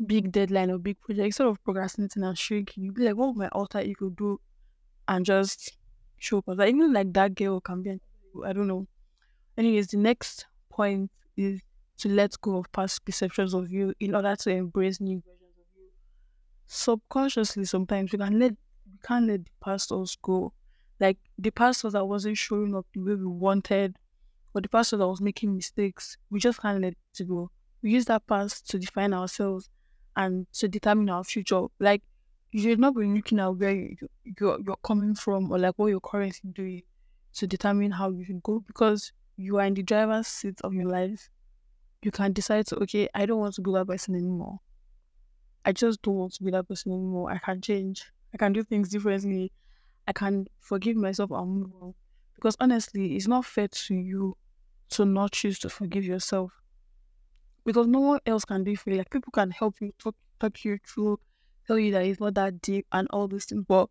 big 0.06 0.32
deadline 0.32 0.70
or 0.70 0.78
big 0.78 1.00
project, 1.00 1.26
instead 1.26 1.46
of 1.46 1.62
procrastinating 1.64 2.24
and 2.24 2.38
shrinking, 2.38 2.84
you 2.84 2.92
be 2.92 3.02
like, 3.04 3.16
what 3.16 3.28
would 3.28 3.36
my 3.36 3.48
alter 3.48 3.80
ego 3.80 4.08
do? 4.10 4.40
And 5.08 5.26
just 5.26 5.76
show 6.22 6.38
up. 6.38 6.44
Like, 6.48 6.74
even 6.74 6.92
like 6.92 7.12
that 7.14 7.34
girl 7.34 7.60
can 7.60 7.82
be, 7.82 7.98
I 8.44 8.52
don't 8.52 8.68
know. 8.68 8.86
Anyways, 9.56 9.88
the 9.88 9.98
next 9.98 10.46
point 10.70 11.10
is 11.36 11.60
to 11.98 12.08
let 12.08 12.40
go 12.40 12.58
of 12.58 12.72
past 12.72 13.04
perceptions 13.04 13.54
of 13.54 13.70
you 13.70 13.94
in 14.00 14.14
order 14.14 14.36
to 14.36 14.50
embrace 14.50 15.00
new 15.00 15.16
versions 15.20 15.58
of 15.58 15.66
you. 15.76 15.90
Subconsciously, 16.66 17.64
sometimes 17.64 18.12
we 18.12 18.18
can 18.18 18.38
let 18.38 18.52
we 18.90 18.98
can't 19.04 19.26
let 19.28 19.44
the 19.44 19.50
past 19.60 19.92
us 19.92 20.16
go. 20.22 20.52
Like 21.00 21.18
the 21.38 21.50
past 21.50 21.82
that 21.90 22.04
wasn't 22.06 22.38
showing 22.38 22.74
up 22.74 22.86
the 22.94 23.00
way 23.00 23.14
we 23.14 23.26
wanted, 23.26 23.96
or 24.54 24.60
the 24.62 24.68
past 24.68 24.92
that 24.92 24.98
was 25.06 25.20
making 25.20 25.54
mistakes, 25.54 26.16
we 26.30 26.40
just 26.40 26.60
can't 26.60 26.80
let 26.82 26.94
it 27.18 27.28
go. 27.28 27.50
We 27.82 27.92
use 27.92 28.06
that 28.06 28.26
past 28.26 28.68
to 28.70 28.78
define 28.78 29.14
ourselves 29.14 29.68
and 30.16 30.46
to 30.54 30.68
determine 30.68 31.10
our 31.10 31.24
future. 31.24 31.66
Like 31.80 32.02
you 32.52 32.62
should 32.62 32.78
not 32.78 32.94
be 32.94 33.06
looking 33.06 33.40
at 33.40 33.48
where 33.48 33.72
you, 33.74 33.96
you're, 34.38 34.58
you're 34.64 34.76
coming 34.84 35.14
from 35.14 35.50
or 35.50 35.58
like 35.58 35.74
what 35.78 35.86
you're 35.86 36.00
currently 36.00 36.50
doing 36.52 36.82
to 37.32 37.46
determine 37.46 37.90
how 37.90 38.10
you 38.10 38.24
should 38.24 38.42
go 38.42 38.60
because 38.60 39.10
you 39.38 39.58
are 39.58 39.64
in 39.64 39.72
the 39.74 39.82
driver's 39.82 40.26
seat 40.26 40.60
of 40.62 40.74
your 40.74 40.86
life. 40.86 41.30
You 42.02 42.10
can 42.10 42.32
decide 42.32 42.66
to, 42.66 42.76
okay, 42.82 43.08
I 43.14 43.24
don't 43.24 43.40
want 43.40 43.54
to 43.54 43.62
be 43.62 43.72
that 43.72 43.86
person 43.86 44.14
anymore. 44.14 44.58
I 45.64 45.72
just 45.72 46.02
don't 46.02 46.16
want 46.16 46.34
to 46.34 46.42
be 46.42 46.50
that 46.50 46.68
person 46.68 46.92
anymore. 46.92 47.30
I 47.30 47.38
can 47.38 47.62
change. 47.62 48.12
I 48.34 48.36
can 48.36 48.52
do 48.52 48.62
things 48.62 48.90
differently. 48.90 49.50
I 50.06 50.12
can 50.12 50.46
forgive 50.58 50.96
myself 50.96 51.30
and 51.30 51.48
move 51.48 51.70
on. 51.80 51.94
Because 52.34 52.56
honestly, 52.60 53.16
it's 53.16 53.28
not 53.28 53.46
fair 53.46 53.68
to 53.68 53.94
you 53.94 54.36
to 54.90 55.06
not 55.06 55.32
choose 55.32 55.58
to 55.60 55.70
forgive 55.70 56.04
yourself. 56.04 56.52
Because 57.64 57.86
no 57.86 58.00
one 58.00 58.20
else 58.26 58.44
can 58.44 58.64
do 58.64 58.72
it 58.72 58.78
for 58.80 58.90
you. 58.90 58.98
Like 58.98 59.10
people 59.10 59.30
can 59.30 59.50
help 59.52 59.76
you 59.80 59.92
talk 59.98 60.16
talk 60.40 60.64
you 60.64 60.78
through 60.86 61.18
tell 61.66 61.78
you 61.78 61.92
that 61.92 62.04
it's 62.04 62.20
not 62.20 62.34
that 62.34 62.60
deep 62.62 62.86
and 62.92 63.08
all 63.10 63.28
this 63.28 63.46
thing, 63.46 63.64
but 63.68 63.88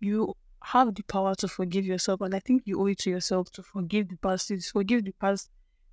you 0.00 0.34
have 0.62 0.94
the 0.94 1.02
power 1.04 1.34
to 1.36 1.48
forgive 1.48 1.84
yourself. 1.84 2.20
And 2.20 2.34
I 2.34 2.40
think 2.40 2.62
you 2.64 2.80
owe 2.80 2.86
it 2.86 2.98
to 3.00 3.10
yourself 3.10 3.50
to 3.52 3.62
forgive 3.62 4.08
the 4.08 4.16
past, 4.16 4.48
to 4.48 4.60
forgive 4.60 5.04
the 5.04 5.12
past 5.12 5.50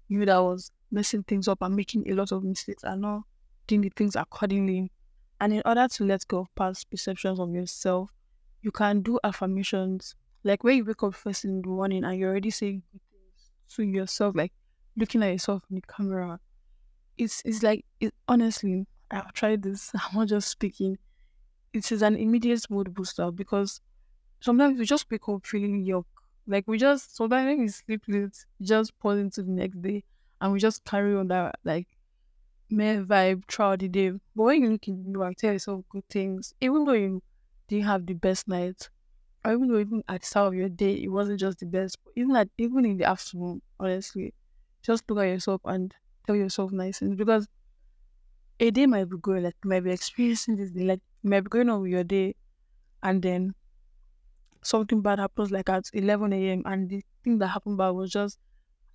you 0.07 0.25
that 0.25 0.37
was 0.37 0.71
messing 0.91 1.23
things 1.23 1.47
up 1.47 1.59
and 1.61 1.75
making 1.75 2.09
a 2.09 2.13
lot 2.13 2.31
of 2.31 2.43
mistakes 2.43 2.83
and 2.83 3.01
not 3.01 3.21
doing 3.67 3.81
the 3.81 3.91
things 3.95 4.15
accordingly. 4.15 4.91
And 5.39 5.53
in 5.53 5.61
order 5.65 5.87
to 5.87 6.03
let 6.03 6.27
go 6.27 6.39
of 6.39 6.55
past 6.55 6.89
perceptions 6.89 7.39
of 7.39 7.51
yourself, 7.51 8.09
you 8.61 8.71
can 8.71 9.01
do 9.01 9.19
affirmations. 9.23 10.15
Like 10.43 10.63
when 10.63 10.77
you 10.77 10.85
wake 10.85 11.03
up 11.03 11.13
first 11.13 11.45
in 11.45 11.61
the 11.61 11.67
morning 11.67 12.03
and 12.03 12.17
you're 12.17 12.31
already 12.31 12.49
saying 12.49 12.81
good 12.91 13.01
things 13.11 13.51
to 13.75 13.83
yourself, 13.83 14.35
like 14.35 14.53
looking 14.95 15.23
at 15.23 15.31
yourself 15.31 15.63
in 15.69 15.75
the 15.75 15.81
camera. 15.81 16.39
It's 17.17 17.41
it's 17.45 17.63
like 17.63 17.83
it, 17.99 18.13
honestly, 18.27 18.85
I've 19.11 19.33
tried 19.33 19.63
this. 19.63 19.91
I'm 19.95 20.19
not 20.19 20.27
just 20.27 20.49
speaking 20.49 20.97
it 21.77 21.91
is 21.91 22.01
an 22.03 22.15
immediate 22.17 22.69
mood 22.69 22.93
booster 22.93 23.31
because 23.31 23.81
sometimes 24.41 24.79
we 24.79 24.85
just 24.85 25.09
wake 25.11 25.29
up 25.29 25.45
feeling 25.45 25.85
yuck. 25.85 26.05
Like 26.47 26.67
we 26.67 26.77
just 26.77 27.15
sometimes 27.15 27.47
when 27.47 27.59
we 27.61 27.67
sleep 27.69 28.03
late, 28.07 28.45
just 28.61 28.93
fall 29.01 29.11
into 29.13 29.43
the 29.43 29.51
next 29.51 29.81
day 29.81 30.03
and 30.41 30.53
we 30.53 30.59
just 30.59 30.85
carry 30.85 31.15
on 31.15 31.27
that 31.29 31.55
like 31.65 31.87
mere 32.69 33.03
vibe 33.05 33.43
throughout 33.49 33.79
the 33.79 33.87
day. 33.89 34.11
But 34.35 34.43
when 34.43 34.63
you 34.63 34.71
look 34.71 34.87
in 34.87 35.03
the 35.03 35.09
mirror, 35.09 35.33
tell 35.37 35.53
yourself 35.53 35.85
good 35.89 36.07
things, 36.09 36.53
even 36.61 36.85
though 36.85 36.93
you 36.93 37.23
didn't 37.67 37.85
have 37.85 38.05
the 38.05 38.13
best 38.13 38.47
night, 38.47 38.89
or 39.45 39.53
even 39.53 39.69
though 39.69 39.79
even 39.79 40.03
at 40.07 40.21
the 40.21 40.27
start 40.27 40.47
of 40.49 40.55
your 40.55 40.69
day 40.69 40.95
it 41.03 41.09
wasn't 41.09 41.39
just 41.39 41.59
the 41.59 41.65
best, 41.65 41.97
but 42.03 42.13
even 42.17 42.35
at 42.35 42.49
even 42.57 42.85
in 42.85 42.97
the 42.97 43.05
afternoon, 43.05 43.61
honestly, 43.79 44.33
just 44.83 45.09
look 45.09 45.19
at 45.19 45.29
yourself 45.29 45.61
and 45.65 45.95
tell 46.25 46.35
yourself 46.35 46.71
nice 46.71 46.99
things 46.99 47.15
because 47.15 47.47
a 48.59 48.71
day 48.71 48.85
might 48.85 49.05
be 49.09 49.17
going, 49.17 49.43
like 49.43 49.55
might 49.63 49.83
be 49.83 49.91
experiencing 49.91 50.55
this 50.55 50.71
day, 50.71 50.83
like 50.83 51.01
might 51.23 51.41
be 51.41 51.49
going 51.49 51.69
on 51.69 51.81
with 51.81 51.91
your 51.91 52.03
day, 52.03 52.35
and 53.03 53.21
then 53.21 53.55
something 54.63 55.01
bad 55.01 55.19
happens 55.19 55.51
like 55.51 55.69
at 55.69 55.89
11 55.93 56.51
a.m. 56.51 56.63
and 56.65 56.89
the 56.89 57.03
thing 57.23 57.37
that 57.39 57.47
happened 57.47 57.77
bad 57.77 57.89
was 57.89 58.11
just 58.11 58.37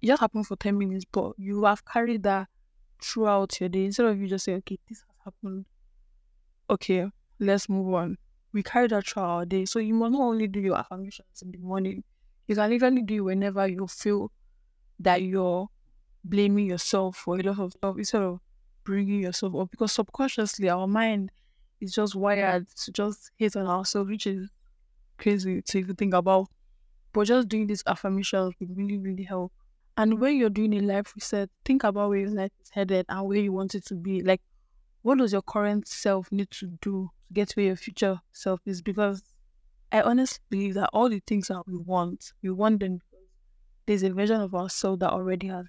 it 0.02 0.06
just 0.08 0.20
happened 0.20 0.46
for 0.46 0.56
10 0.56 0.78
minutes, 0.78 1.04
but 1.12 1.32
you 1.38 1.64
have 1.64 1.84
carried 1.84 2.22
that 2.24 2.48
throughout 3.02 3.58
your 3.60 3.68
day 3.68 3.86
instead 3.86 4.06
of 4.06 4.18
you 4.20 4.28
just 4.28 4.44
saying, 4.44 4.58
okay, 4.58 4.78
this 4.88 5.00
has 5.00 5.16
happened. 5.24 5.66
Okay, 6.70 7.08
let's 7.38 7.68
move 7.68 7.94
on. 7.94 8.18
We 8.52 8.62
carry 8.62 8.88
that 8.88 9.06
throughout 9.06 9.30
our 9.30 9.46
day. 9.46 9.64
So 9.64 9.78
you 9.78 9.94
must 9.94 10.12
not 10.12 10.22
only 10.22 10.46
do 10.48 10.60
your 10.60 10.76
affirmations 10.76 11.42
in 11.42 11.52
the 11.52 11.58
morning, 11.58 12.04
you 12.46 12.54
can 12.56 12.70
literally 12.70 13.02
do 13.02 13.14
it 13.16 13.20
whenever 13.20 13.66
you 13.66 13.86
feel 13.86 14.32
that 15.00 15.22
you're 15.22 15.68
blaming 16.24 16.66
yourself 16.66 17.16
for 17.16 17.38
a 17.38 17.42
lot 17.42 17.58
of 17.58 17.72
stuff 17.72 17.96
instead 17.98 18.22
of 18.22 18.40
bringing 18.84 19.22
yourself 19.22 19.54
up. 19.54 19.70
Because 19.70 19.92
subconsciously, 19.92 20.68
our 20.68 20.86
mind 20.86 21.30
is 21.80 21.92
just 21.92 22.14
wired 22.14 22.68
to 22.68 22.92
just 22.92 23.30
hate 23.36 23.56
on 23.56 23.66
ourselves, 23.66 24.10
which 24.10 24.26
is 24.26 24.48
crazy 25.18 25.62
to 25.62 25.78
even 25.78 25.96
think 25.96 26.14
about. 26.14 26.48
But 27.12 27.24
just 27.24 27.48
doing 27.48 27.66
these 27.66 27.82
affirmations 27.86 28.54
will 28.58 28.68
really, 28.74 28.98
really 28.98 29.24
help. 29.24 29.52
And 29.96 30.20
when 30.20 30.36
you're 30.36 30.50
doing 30.50 30.74
a 30.74 30.80
life 30.80 31.12
reset, 31.14 31.50
think 31.64 31.84
about 31.84 32.08
where 32.08 32.18
your 32.18 32.30
life 32.30 32.52
is 32.62 32.70
headed 32.70 33.04
and 33.08 33.26
where 33.26 33.38
you 33.38 33.52
want 33.52 33.74
it 33.74 33.84
to 33.86 33.94
be. 33.94 34.22
Like, 34.22 34.40
what 35.02 35.18
does 35.18 35.32
your 35.32 35.42
current 35.42 35.86
self 35.86 36.32
need 36.32 36.50
to 36.52 36.66
do 36.66 36.78
to 36.80 37.10
get 37.32 37.52
where 37.52 37.66
your 37.66 37.76
future 37.76 38.20
self 38.32 38.60
is? 38.64 38.80
Because 38.80 39.22
I 39.90 40.00
honestly 40.00 40.40
believe 40.48 40.74
that 40.74 40.88
all 40.94 41.10
the 41.10 41.22
things 41.26 41.48
that 41.48 41.62
we 41.66 41.76
want, 41.76 42.32
we 42.42 42.50
want 42.50 42.80
them 42.80 43.00
there's 43.86 44.02
a 44.02 44.10
version 44.10 44.40
of 44.40 44.54
ourselves 44.54 45.00
that 45.00 45.10
already 45.10 45.48
has. 45.48 45.66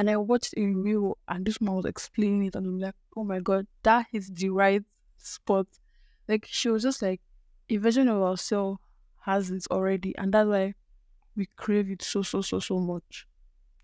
And 0.00 0.08
I 0.08 0.16
watched 0.16 0.54
a 0.56 0.64
reel 0.64 1.18
and 1.28 1.44
this 1.44 1.60
man 1.60 1.74
was 1.74 1.84
explaining 1.84 2.46
it 2.46 2.54
and 2.54 2.66
I'm 2.66 2.78
like, 2.78 2.94
oh 3.18 3.22
my 3.22 3.38
god, 3.38 3.66
that 3.82 4.06
is 4.14 4.30
the 4.30 4.48
right 4.48 4.82
spot. 5.18 5.66
Like 6.26 6.46
she 6.48 6.70
was 6.70 6.82
just 6.82 7.02
like, 7.02 7.20
a 7.68 7.76
version 7.76 8.08
of 8.08 8.22
ourselves 8.22 8.80
has 9.26 9.50
it 9.50 9.66
already 9.70 10.16
and 10.16 10.32
that's 10.32 10.48
why 10.48 10.72
we 11.36 11.48
crave 11.56 11.90
it 11.90 12.00
so 12.00 12.22
so 12.22 12.40
so 12.40 12.60
so 12.60 12.78
much. 12.78 13.26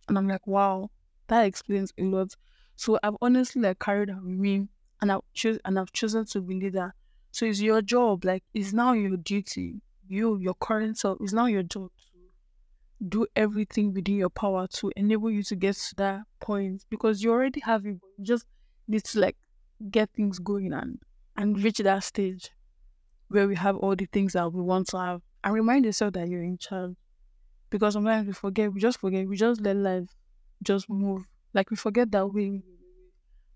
And 0.08 0.16
I'm 0.16 0.26
like, 0.26 0.46
wow, 0.46 0.90
that 1.26 1.42
explains 1.44 1.92
a 1.99 2.04
lot. 2.04 2.35
So 2.76 2.99
I've 3.02 3.18
honestly 3.20 3.61
like 3.61 3.78
carried 3.78 4.08
that 4.08 4.23
with 4.23 4.32
me 4.32 4.68
and 5.02 5.12
I've 5.12 5.20
choose 5.35 5.58
and 5.66 5.78
I've 5.78 5.92
chosen 5.92 6.25
to 6.25 6.40
believe 6.40 6.73
that. 6.73 6.92
So 7.30 7.44
it's 7.44 7.61
your 7.61 7.82
job, 7.82 8.25
like 8.25 8.42
it's 8.54 8.73
now 8.73 8.94
your 8.94 9.18
duty. 9.18 9.82
You, 10.08 10.38
your 10.38 10.54
current 10.54 10.96
self, 10.96 11.18
it's 11.20 11.35
now 11.35 11.44
your 11.44 11.62
job 11.62 11.90
do 13.08 13.26
everything 13.36 13.92
within 13.92 14.16
your 14.16 14.30
power 14.30 14.66
to 14.68 14.90
enable 14.96 15.30
you 15.30 15.42
to 15.42 15.56
get 15.56 15.76
to 15.76 15.94
that 15.96 16.22
point 16.40 16.84
because 16.90 17.22
you 17.22 17.30
already 17.30 17.60
have 17.60 17.84
it, 17.86 18.00
you 18.16 18.24
just 18.24 18.46
need 18.88 19.04
to 19.04 19.20
like 19.20 19.36
get 19.90 20.10
things 20.14 20.38
going 20.38 20.72
and 20.72 20.98
and 21.36 21.62
reach 21.62 21.78
that 21.78 22.04
stage 22.04 22.50
where 23.28 23.48
we 23.48 23.56
have 23.56 23.76
all 23.76 23.96
the 23.96 24.06
things 24.12 24.32
that 24.34 24.52
we 24.52 24.62
want 24.62 24.88
to 24.88 24.98
have 24.98 25.22
and 25.44 25.54
remind 25.54 25.84
yourself 25.84 26.12
that 26.14 26.28
you're 26.28 26.42
in 26.42 26.58
charge 26.58 26.94
because 27.70 27.94
sometimes 27.94 28.26
we 28.26 28.32
forget, 28.32 28.72
we 28.72 28.80
just 28.80 29.00
forget, 29.00 29.28
we 29.28 29.36
just 29.36 29.60
let 29.60 29.76
life 29.76 30.08
just 30.62 30.88
move. 30.90 31.24
Like 31.54 31.70
we 31.70 31.76
forget 31.76 32.10
that 32.12 32.26
we, 32.32 32.62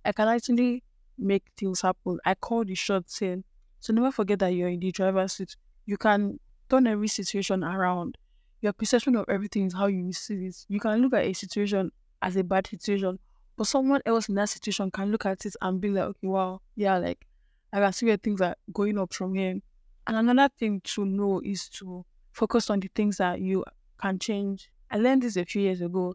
I 0.05 0.13
can 0.13 0.29
actually 0.29 0.83
make 1.19 1.45
things 1.57 1.81
happen. 1.83 2.19
I 2.25 2.35
call 2.35 2.65
the 2.65 2.75
shots 2.75 3.23
in. 3.23 3.45
So 3.81 3.93
never 3.93 4.11
forget 4.13 4.39
that 4.41 4.49
you're 4.55 4.69
in 4.69 4.81
the 4.81 4.93
driver's 4.93 5.35
seat. 5.35 5.57
You 5.87 5.97
can 5.97 6.39
turn 6.69 6.87
every 6.87 7.09
situation 7.09 7.65
around. 7.65 8.19
Your 8.63 8.73
perception 8.73 9.17
of 9.17 9.25
everything 9.29 9.67
is 9.67 9.75
how 9.75 9.87
you 9.87 10.13
see 10.13 10.47
it. 10.47 10.67
You 10.69 10.81
can 10.81 11.01
look 11.01 11.15
at 11.15 11.25
a 11.25 11.33
situation 11.33 11.91
as 12.21 12.37
a 12.37 12.45
bad 12.45 12.67
situation, 12.67 13.19
but 13.57 13.67
someone 13.67 14.03
else 14.05 14.29
in 14.29 14.35
that 14.35 14.51
situation 14.51 14.91
can 14.91 15.11
look 15.11 15.25
at 15.27 15.47
it 15.47 15.57
and 15.63 15.81
be 15.81 15.89
like, 15.89 16.05
okay, 16.05 16.27
wow, 16.27 16.61
yeah, 16.77 16.99
like 16.99 17.27
I 17.73 17.81
can 17.81 17.93
see 17.93 18.07
where 18.07 18.17
things 18.17 18.41
are 18.41 18.57
going 18.73 18.99
up 18.99 19.15
from 19.15 19.35
here. 19.35 19.59
And 20.07 20.17
another 20.17 20.53
thing 20.59 20.81
to 20.85 21.05
know 21.05 21.41
is 21.45 21.69
to 21.71 22.05
focus 22.33 22.69
on 22.71 22.81
the 22.81 22.91
things 22.95 23.19
that 23.19 23.41
you 23.41 23.65
can 24.01 24.19
change. 24.19 24.71
I 24.91 24.99
learned 24.99 25.23
this 25.23 25.37
a 25.37 25.45
few 25.45 25.63
years 25.63 25.81
ago, 25.81 26.15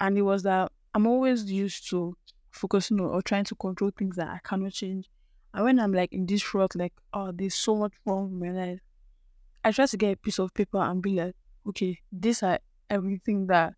and 0.00 0.18
it 0.18 0.22
was 0.22 0.42
that 0.42 0.72
I'm 0.94 1.06
always 1.06 1.50
used 1.50 1.88
to 1.90 2.16
focusing 2.50 3.00
on 3.00 3.06
or 3.06 3.22
trying 3.22 3.44
to 3.44 3.54
control 3.54 3.90
things 3.96 4.16
that 4.16 4.28
I 4.28 4.40
cannot 4.42 4.72
change. 4.72 5.08
And 5.54 5.64
when 5.64 5.80
I'm 5.80 5.92
like 5.92 6.12
in 6.12 6.26
this 6.26 6.54
rut, 6.54 6.74
like, 6.74 6.92
oh, 7.12 7.32
there's 7.32 7.54
so 7.54 7.76
much 7.76 7.92
wrong 8.04 8.30
with 8.30 8.54
my 8.54 8.66
life, 8.66 8.80
I 9.64 9.72
try 9.72 9.86
to 9.86 9.96
get 9.96 10.12
a 10.12 10.16
piece 10.16 10.38
of 10.38 10.52
paper 10.54 10.78
and 10.78 11.02
be 11.02 11.14
like, 11.14 11.34
okay, 11.68 11.98
these 12.12 12.42
are 12.42 12.58
everything 12.88 13.46
that 13.46 13.74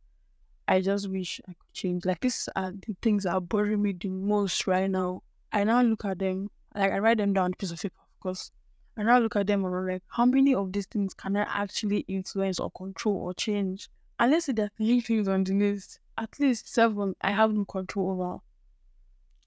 I 0.68 0.80
just 0.80 1.08
wish 1.10 1.40
I 1.48 1.52
could 1.52 1.72
change. 1.72 2.04
Like, 2.04 2.20
these 2.20 2.48
are 2.56 2.72
the 2.72 2.96
things 3.02 3.24
that 3.24 3.34
are 3.34 3.40
bothering 3.40 3.82
me 3.82 3.92
the 3.92 4.08
most 4.08 4.66
right 4.66 4.90
now. 4.90 5.22
I 5.52 5.64
now 5.64 5.82
look 5.82 6.04
at 6.04 6.18
them, 6.18 6.50
like, 6.74 6.92
I 6.92 6.98
write 6.98 7.18
them 7.18 7.32
down 7.32 7.52
piece 7.54 7.70
of 7.72 7.80
paper, 7.80 8.00
of 8.00 8.20
course. 8.20 8.50
And 8.96 9.10
I 9.10 9.18
look 9.18 9.36
at 9.36 9.46
them 9.46 9.64
and 9.64 9.74
I'm 9.74 9.86
like, 9.86 10.02
how 10.08 10.26
many 10.26 10.54
of 10.54 10.72
these 10.72 10.86
things 10.86 11.14
can 11.14 11.36
I 11.36 11.46
actually 11.48 12.00
influence 12.08 12.60
or 12.60 12.70
control 12.70 13.16
or 13.16 13.34
change? 13.34 13.88
Unless 14.18 14.46
there 14.46 14.66
are 14.66 14.70
three 14.76 15.00
things 15.00 15.28
on 15.28 15.44
the 15.44 15.54
list, 15.54 15.98
at 16.18 16.38
least 16.38 16.72
seven 16.72 17.14
I 17.22 17.32
have 17.32 17.52
no 17.52 17.64
control 17.64 18.10
over. 18.12 18.38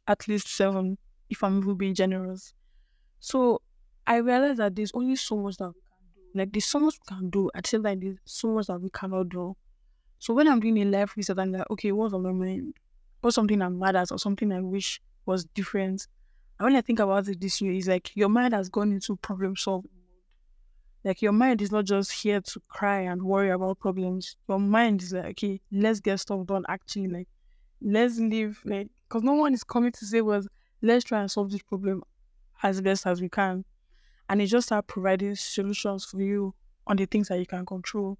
At 0.07 0.27
least 0.27 0.47
seven, 0.47 0.97
if 1.29 1.43
I'm 1.43 1.59
even 1.59 1.75
being 1.75 1.95
generous. 1.95 2.53
So 3.19 3.61
I 4.05 4.17
realized 4.17 4.57
that 4.59 4.75
there's 4.75 4.91
only 4.93 5.15
so 5.15 5.37
much 5.37 5.57
that. 5.57 5.73
Like 6.35 6.51
there's 6.51 6.65
so 6.65 6.79
much 6.79 6.95
we 6.99 7.15
can 7.15 7.29
do. 7.29 7.49
At 7.55 7.63
the 7.63 7.69
same 7.69 7.83
time, 7.83 7.99
there's 8.01 8.17
so 8.25 8.49
much 8.49 8.67
that 8.67 8.81
we 8.81 8.89
cannot 8.89 9.29
do. 9.29 9.55
So 10.19 10.33
when 10.33 10.47
I'm 10.47 10.59
doing 10.59 10.77
a 10.79 10.85
life 10.85 11.15
reset, 11.15 11.39
I'm 11.39 11.53
like, 11.53 11.69
okay, 11.71 11.91
what's 11.93 12.13
on 12.13 12.23
my 12.23 12.31
mind? 12.31 12.75
What's 13.21 13.35
something 13.35 13.61
I'm 13.61 13.79
mad 13.79 13.95
at 13.95 14.11
or 14.11 14.19
something 14.19 14.51
I 14.51 14.59
wish 14.59 15.01
was 15.25 15.45
different? 15.45 16.07
And 16.59 16.65
when 16.65 16.75
I 16.75 16.81
think 16.81 16.99
about 16.99 17.27
it 17.29 17.39
this 17.39 17.61
way, 17.61 17.77
it's 17.77 17.87
like 17.87 18.15
your 18.15 18.29
mind 18.29 18.53
has 18.53 18.69
gone 18.69 18.91
into 18.91 19.15
problem 19.17 19.55
solving. 19.55 19.91
Like 21.05 21.21
your 21.21 21.31
mind 21.31 21.61
is 21.61 21.71
not 21.71 21.85
just 21.85 22.11
here 22.11 22.41
to 22.41 22.61
cry 22.67 23.01
and 23.01 23.21
worry 23.21 23.51
about 23.51 23.79
problems. 23.79 24.35
Your 24.49 24.59
mind 24.59 25.03
is 25.03 25.13
like, 25.13 25.25
okay, 25.25 25.61
let's 25.71 25.99
get 25.99 26.19
stuff 26.19 26.45
done. 26.47 26.65
Actually, 26.67 27.07
like 27.07 27.27
let's 27.81 28.19
live, 28.19 28.59
like 28.65 28.89
because 29.07 29.23
no 29.23 29.33
one 29.33 29.53
is 29.53 29.63
coming 29.63 29.91
to 29.91 30.05
say 30.05 30.21
was 30.21 30.47
let's 30.81 31.05
try 31.05 31.21
and 31.21 31.29
solve 31.29 31.51
this 31.51 31.61
problem 31.61 32.03
as 32.63 32.81
best 32.81 33.05
as 33.05 33.21
we 33.21 33.29
can. 33.29 33.63
And 34.29 34.41
it 34.41 34.47
just 34.47 34.67
start 34.67 34.87
providing 34.87 35.35
solutions 35.35 36.05
for 36.05 36.21
you 36.21 36.53
on 36.87 36.97
the 36.97 37.05
things 37.05 37.27
that 37.29 37.39
you 37.39 37.45
can 37.45 37.65
control. 37.65 38.17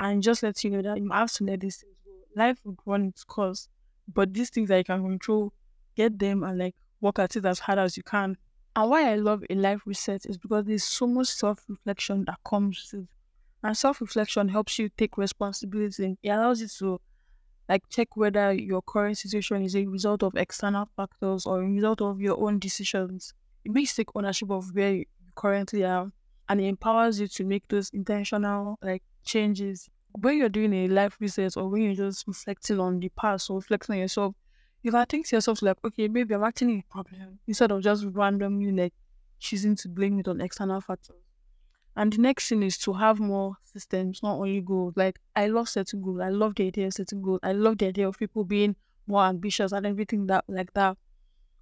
And 0.00 0.22
just 0.22 0.42
let 0.42 0.62
you 0.64 0.70
know 0.70 0.82
that 0.82 0.98
you 1.00 1.10
have 1.10 1.32
to 1.34 1.44
let 1.44 1.60
these 1.60 1.78
things 1.78 1.96
go. 2.04 2.12
Life 2.42 2.60
will 2.64 2.76
run 2.86 3.06
its 3.06 3.24
course. 3.24 3.68
But 4.12 4.34
these 4.34 4.50
things 4.50 4.68
that 4.68 4.78
you 4.78 4.84
can 4.84 5.02
control, 5.02 5.52
get 5.96 6.18
them 6.18 6.44
and 6.44 6.58
like 6.58 6.76
work 7.00 7.18
at 7.18 7.36
it 7.36 7.44
as 7.44 7.58
hard 7.60 7.78
as 7.78 7.96
you 7.96 8.02
can. 8.02 8.36
And 8.76 8.90
why 8.90 9.10
I 9.12 9.16
love 9.16 9.44
a 9.50 9.54
life 9.54 9.82
reset 9.86 10.26
is 10.26 10.38
because 10.38 10.66
there's 10.66 10.84
so 10.84 11.06
much 11.06 11.28
self 11.28 11.64
reflection 11.68 12.24
that 12.26 12.38
comes 12.44 12.90
with 12.92 13.02
it. 13.02 13.08
And 13.62 13.76
self 13.76 14.00
reflection 14.00 14.48
helps 14.48 14.78
you 14.78 14.88
take 14.90 15.18
responsibility. 15.18 16.18
It 16.22 16.30
allows 16.30 16.60
you 16.60 16.68
to 16.78 17.00
like 17.68 17.88
check 17.90 18.16
whether 18.16 18.52
your 18.52 18.82
current 18.82 19.18
situation 19.18 19.62
is 19.62 19.76
a 19.76 19.86
result 19.86 20.22
of 20.22 20.34
external 20.36 20.88
factors 20.96 21.46
or 21.46 21.62
a 21.62 21.66
result 21.66 22.00
of 22.02 22.20
your 22.20 22.38
own 22.40 22.58
decisions. 22.58 23.34
It 23.64 23.72
makes 23.72 23.96
you 23.98 24.04
take 24.04 24.16
ownership 24.16 24.50
of 24.50 24.74
where 24.74 25.04
currently 25.38 25.84
are 25.84 26.12
and 26.48 26.60
it 26.60 26.64
empowers 26.66 27.20
you 27.20 27.28
to 27.28 27.44
make 27.44 27.68
those 27.68 27.90
intentional 27.90 28.78
like 28.82 29.02
changes. 29.24 29.88
When 30.20 30.38
you're 30.38 30.48
doing 30.50 30.72
a 30.74 30.88
life 30.88 31.16
reset 31.20 31.56
or 31.56 31.68
when 31.68 31.82
you're 31.82 31.94
just 31.94 32.26
reflecting 32.26 32.80
on 32.80 33.00
the 33.00 33.10
past 33.10 33.50
or 33.50 33.56
reflecting 33.58 33.94
on 33.96 34.00
yourself, 34.00 34.34
you 34.82 34.90
can 34.92 35.06
think 35.06 35.28
to 35.28 35.36
yourself 35.36 35.62
like, 35.62 35.78
okay, 35.84 36.08
maybe 36.08 36.34
I'm 36.34 36.44
actually 36.44 36.80
a 36.80 36.92
problem 36.92 37.40
instead 37.46 37.72
of 37.72 37.82
just 37.82 38.04
randomly 38.12 38.72
like 38.72 38.94
choosing 39.38 39.76
to 39.76 39.88
blame 39.88 40.18
it 40.20 40.28
on 40.28 40.40
external 40.40 40.80
factors. 40.80 41.16
And 41.96 42.12
the 42.12 42.18
next 42.18 42.48
thing 42.48 42.62
is 42.62 42.78
to 42.78 42.92
have 42.94 43.20
more 43.20 43.56
systems, 43.64 44.22
not 44.22 44.38
only 44.38 44.60
goals. 44.60 44.94
Like 44.96 45.18
I 45.36 45.48
love 45.48 45.68
setting 45.68 46.02
goals. 46.02 46.20
I 46.20 46.28
love 46.30 46.54
the 46.54 46.66
idea 46.68 46.86
of 46.86 46.94
setting 46.94 47.22
goals. 47.22 47.40
I 47.42 47.52
love 47.52 47.78
the 47.78 47.88
idea 47.88 48.08
of 48.08 48.18
people 48.18 48.44
being 48.44 48.76
more 49.06 49.24
ambitious 49.24 49.72
and 49.72 49.86
everything 49.86 50.26
that 50.28 50.44
like 50.48 50.72
that. 50.74 50.96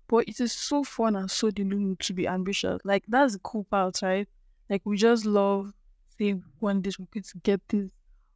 But 0.08 0.28
it 0.28 0.40
is 0.40 0.52
so 0.52 0.84
fun 0.84 1.16
and 1.16 1.30
so 1.30 1.50
deluding 1.50 1.96
to 1.96 2.12
be 2.12 2.28
ambitious. 2.28 2.80
Like 2.84 3.04
that's 3.08 3.34
the 3.34 3.40
cool 3.40 3.64
part, 3.64 4.00
right? 4.02 4.28
Like 4.70 4.82
we 4.84 4.96
just 4.96 5.26
love 5.26 5.72
saying 6.18 6.44
one 6.60 6.80
day 6.82 6.92
we're 6.98 7.06
going 7.12 7.24
to 7.24 7.38
get 7.42 7.60
this, 7.68 7.90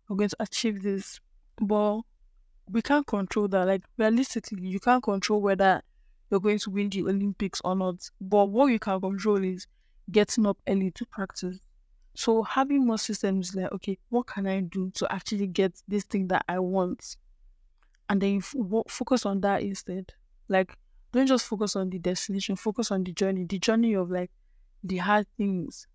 we're 0.09 0.17
going 0.17 0.29
to 0.31 0.37
achieve 0.41 0.83
this. 0.83 1.21
But 1.61 2.01
we 2.71 2.83
can't 2.83 3.07
control 3.07 3.49
that. 3.49 3.67
Like 3.67 3.83
realistically, 3.99 4.67
you 4.67 4.81
can't 4.81 5.03
control 5.03 5.41
whether 5.41 5.83
you're 6.31 6.41
going 6.41 6.59
to 6.61 6.71
win 6.71 6.89
the 6.89 7.03
Olympics 7.03 7.61
or 7.65 7.75
not. 7.75 8.09
But 8.21 8.47
what 8.47 8.67
you 8.67 8.79
can 8.79 9.01
control 9.01 9.43
is 9.43 9.67
getting 10.11 10.47
up 10.47 10.59
early 10.69 10.91
to 10.93 11.07
practice. 11.07 11.59
So 12.15 12.43
having 12.43 12.87
more 12.87 12.99
systems 12.99 13.55
like, 13.55 13.73
okay, 13.73 13.99
what 14.09 14.27
can 14.27 14.47
I 14.47 14.61
do 14.61 14.91
to 14.95 15.13
actually 15.13 15.47
get 15.47 15.81
this 15.89 16.05
thing 16.05 16.29
that 16.29 16.45
I 16.49 16.59
want? 16.59 17.17
And 18.09 18.21
then 18.21 18.31
you 18.35 18.39
f- 18.39 18.93
focus 18.93 19.25
on 19.25 19.41
that 19.43 19.63
instead. 19.63 20.13
Like, 20.49 20.77
don't 21.13 21.27
just 21.27 21.47
focus 21.47 21.77
on 21.77 21.91
the 21.91 21.99
destination, 21.99 22.57
focus 22.57 22.91
on 22.91 23.05
the 23.05 23.13
journey, 23.13 23.45
the 23.45 23.59
journey 23.59 23.95
of 23.95 24.11
like 24.11 24.31
the 24.85 24.99
hard 24.99 25.27
things 25.37 25.87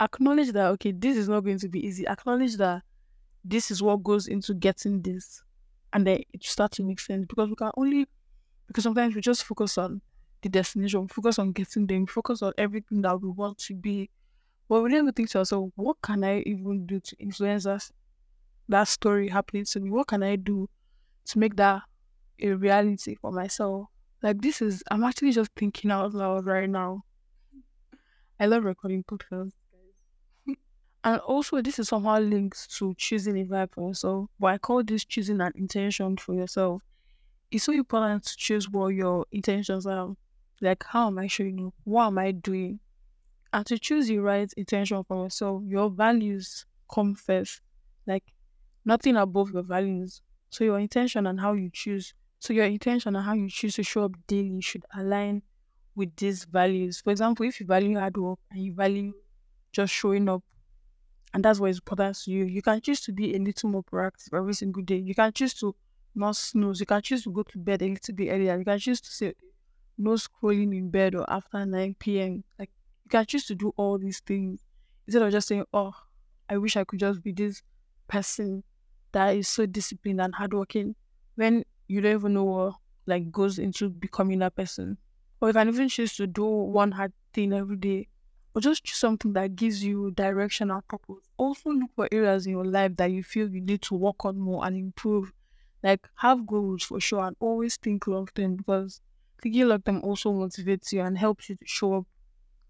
acknowledge 0.00 0.52
that 0.52 0.66
okay, 0.68 0.92
this 0.92 1.16
is 1.16 1.28
not 1.28 1.40
going 1.40 1.58
to 1.58 1.68
be 1.68 1.84
easy. 1.86 2.06
Acknowledge 2.06 2.56
that 2.56 2.82
this 3.44 3.70
is 3.70 3.82
what 3.82 4.02
goes 4.02 4.28
into 4.28 4.54
getting 4.54 5.02
this, 5.02 5.42
and 5.92 6.06
then 6.06 6.20
it 6.32 6.44
starts 6.44 6.76
to 6.76 6.82
make 6.84 7.00
sense 7.00 7.26
because 7.26 7.48
we 7.48 7.56
can 7.56 7.70
only 7.76 8.06
because 8.66 8.84
sometimes 8.84 9.14
we 9.14 9.20
just 9.20 9.44
focus 9.44 9.78
on 9.78 10.00
the 10.42 10.48
destination, 10.48 11.08
focus 11.08 11.38
on 11.38 11.52
getting 11.52 11.86
there, 11.86 12.06
focus 12.06 12.42
on 12.42 12.52
everything 12.58 13.02
that 13.02 13.20
we 13.20 13.28
want 13.30 13.58
to 13.58 13.74
be. 13.74 14.10
But 14.68 14.82
we 14.82 14.90
never 14.90 15.12
think 15.12 15.30
to 15.30 15.38
ourselves, 15.38 15.72
what 15.76 15.96
can 16.02 16.24
I 16.24 16.40
even 16.40 16.86
do 16.86 17.00
to 17.00 17.16
influence 17.18 17.66
us 17.66 17.92
that 18.68 18.88
story 18.88 19.28
happening 19.28 19.64
to 19.66 19.80
me? 19.80 19.90
What 19.90 20.08
can 20.08 20.22
I 20.22 20.36
do 20.36 20.68
to 21.26 21.38
make 21.38 21.56
that 21.56 21.82
a 22.40 22.50
reality 22.52 23.16
for 23.16 23.32
myself? 23.32 23.88
Like 24.22 24.40
this 24.40 24.62
is 24.62 24.84
I'm 24.90 25.02
actually 25.02 25.32
just 25.32 25.50
thinking 25.56 25.90
out 25.90 26.14
loud 26.14 26.46
right 26.46 26.70
now. 26.70 27.04
I 28.40 28.46
love 28.46 28.64
recording 28.64 29.04
podcasts. 29.04 29.52
And 31.04 31.20
also, 31.20 31.62
this 31.62 31.78
is 31.78 31.88
somehow 31.88 32.18
linked 32.18 32.70
to 32.78 32.94
choosing 32.96 33.38
a 33.38 33.44
vibe 33.44 33.72
for 33.72 33.88
yourself. 33.88 34.30
But 34.40 34.48
I 34.48 34.58
call 34.58 34.82
this 34.82 35.04
choosing 35.04 35.40
an 35.40 35.52
intention 35.54 36.16
for 36.16 36.34
yourself. 36.34 36.82
It's 37.50 37.64
so 37.64 37.72
important 37.72 38.24
to 38.26 38.36
choose 38.36 38.68
what 38.70 38.88
your 38.88 39.26
intentions 39.32 39.86
are. 39.86 40.14
Like, 40.60 40.84
how 40.84 41.08
am 41.08 41.18
I 41.18 41.28
showing 41.28 41.66
up? 41.66 41.74
What 41.84 42.08
am 42.08 42.18
I 42.18 42.32
doing? 42.32 42.80
And 43.52 43.66
to 43.66 43.78
choose 43.78 44.08
the 44.08 44.18
right 44.18 44.52
intention 44.56 45.04
for 45.04 45.24
yourself, 45.24 45.62
your 45.66 45.90
values 45.90 46.66
come 46.92 47.14
first. 47.14 47.62
Like, 48.06 48.24
nothing 48.84 49.16
above 49.16 49.52
your 49.52 49.64
values. 49.64 50.22
So, 50.50 50.64
your 50.64 50.80
intention 50.80 51.26
and 51.26 51.40
how 51.40 51.54
you 51.54 51.70
choose. 51.72 52.14
So, 52.40 52.52
your 52.52 52.66
intention 52.66 53.16
and 53.16 53.24
how 53.24 53.34
you 53.34 53.48
choose 53.50 53.74
to 53.76 53.82
show 53.82 54.04
up 54.04 54.12
daily 54.26 54.60
should 54.60 54.84
align 54.94 55.42
with 55.96 56.16
these 56.16 56.44
values. 56.44 57.00
For 57.00 57.10
example, 57.10 57.46
if 57.46 57.60
you 57.60 57.66
value 57.66 57.98
hard 57.98 58.16
work 58.16 58.38
and 58.50 58.62
you 58.64 58.74
value 58.74 59.12
just 59.72 59.92
showing 59.92 60.28
up 60.28 60.42
and 61.34 61.44
that's 61.44 61.60
what 61.60 61.70
is 61.70 61.78
important 61.78 62.16
to 62.16 62.30
you. 62.30 62.44
You 62.44 62.62
can 62.62 62.80
choose 62.80 63.00
to 63.02 63.12
be 63.12 63.34
a 63.34 63.38
little 63.38 63.68
more 63.70 63.84
proactive 63.84 64.36
every 64.36 64.54
single 64.54 64.82
day. 64.82 64.96
You 64.96 65.14
can 65.14 65.32
choose 65.32 65.54
to 65.54 65.74
not 66.14 66.36
snooze. 66.36 66.80
You 66.80 66.86
can 66.86 67.02
choose 67.02 67.22
to 67.24 67.30
go 67.32 67.42
to 67.42 67.58
bed 67.58 67.82
a 67.82 67.88
little 67.88 68.14
bit 68.14 68.30
earlier. 68.30 68.58
You 68.58 68.64
can 68.64 68.78
choose 68.78 69.00
to 69.02 69.10
say 69.10 69.34
no 69.98 70.12
scrolling 70.12 70.76
in 70.76 70.90
bed 70.90 71.14
or 71.14 71.30
after 71.30 71.64
9 71.66 72.20
p.m. 72.20 72.44
Like 72.58 72.70
you 73.04 73.10
can 73.10 73.26
choose 73.26 73.46
to 73.46 73.54
do 73.54 73.72
all 73.76 73.98
these 73.98 74.20
things 74.20 74.60
instead 75.06 75.22
of 75.22 75.32
just 75.32 75.48
saying, 75.48 75.64
Oh, 75.72 75.92
I 76.48 76.58
wish 76.58 76.76
I 76.76 76.84
could 76.84 77.00
just 77.00 77.22
be 77.22 77.32
this 77.32 77.62
person 78.08 78.64
that 79.12 79.36
is 79.36 79.48
so 79.48 79.66
disciplined 79.66 80.20
and 80.20 80.34
hardworking 80.34 80.96
when 81.36 81.64
you 81.88 82.00
don't 82.00 82.14
even 82.20 82.34
know 82.34 82.44
what 82.44 82.74
like 83.06 83.30
goes 83.32 83.58
into 83.58 83.90
becoming 83.90 84.40
that 84.40 84.54
person. 84.56 84.98
Or 85.40 85.48
you 85.48 85.54
can 85.54 85.68
even 85.68 85.88
choose 85.88 86.16
to 86.16 86.26
do 86.26 86.44
one 86.44 86.92
hard 86.92 87.12
thing 87.32 87.52
every 87.52 87.76
day 87.76 88.08
or 88.54 88.60
just 88.60 88.84
choose 88.84 88.98
something 88.98 89.32
that 89.34 89.56
gives 89.56 89.84
you 89.84 90.10
direction 90.12 90.70
and 90.70 90.86
purpose. 90.88 91.24
Also 91.36 91.70
look 91.70 91.90
for 91.94 92.08
areas 92.12 92.46
in 92.46 92.52
your 92.52 92.64
life 92.64 92.96
that 92.96 93.10
you 93.12 93.22
feel 93.22 93.48
you 93.48 93.60
need 93.60 93.82
to 93.82 93.94
work 93.94 94.24
on 94.24 94.38
more 94.38 94.66
and 94.66 94.76
improve. 94.76 95.32
Like 95.82 96.08
have 96.16 96.46
goals 96.46 96.82
for 96.84 97.00
sure 97.00 97.24
and 97.24 97.36
always 97.40 97.76
think 97.76 98.06
long 98.06 98.28
term 98.34 98.56
because 98.56 99.00
thinking 99.42 99.68
long 99.68 99.82
term 99.82 100.02
also 100.02 100.32
motivates 100.32 100.92
you 100.92 101.00
and 101.02 101.16
helps 101.16 101.48
you 101.48 101.56
to 101.56 101.66
show 101.66 101.94
up 101.98 102.06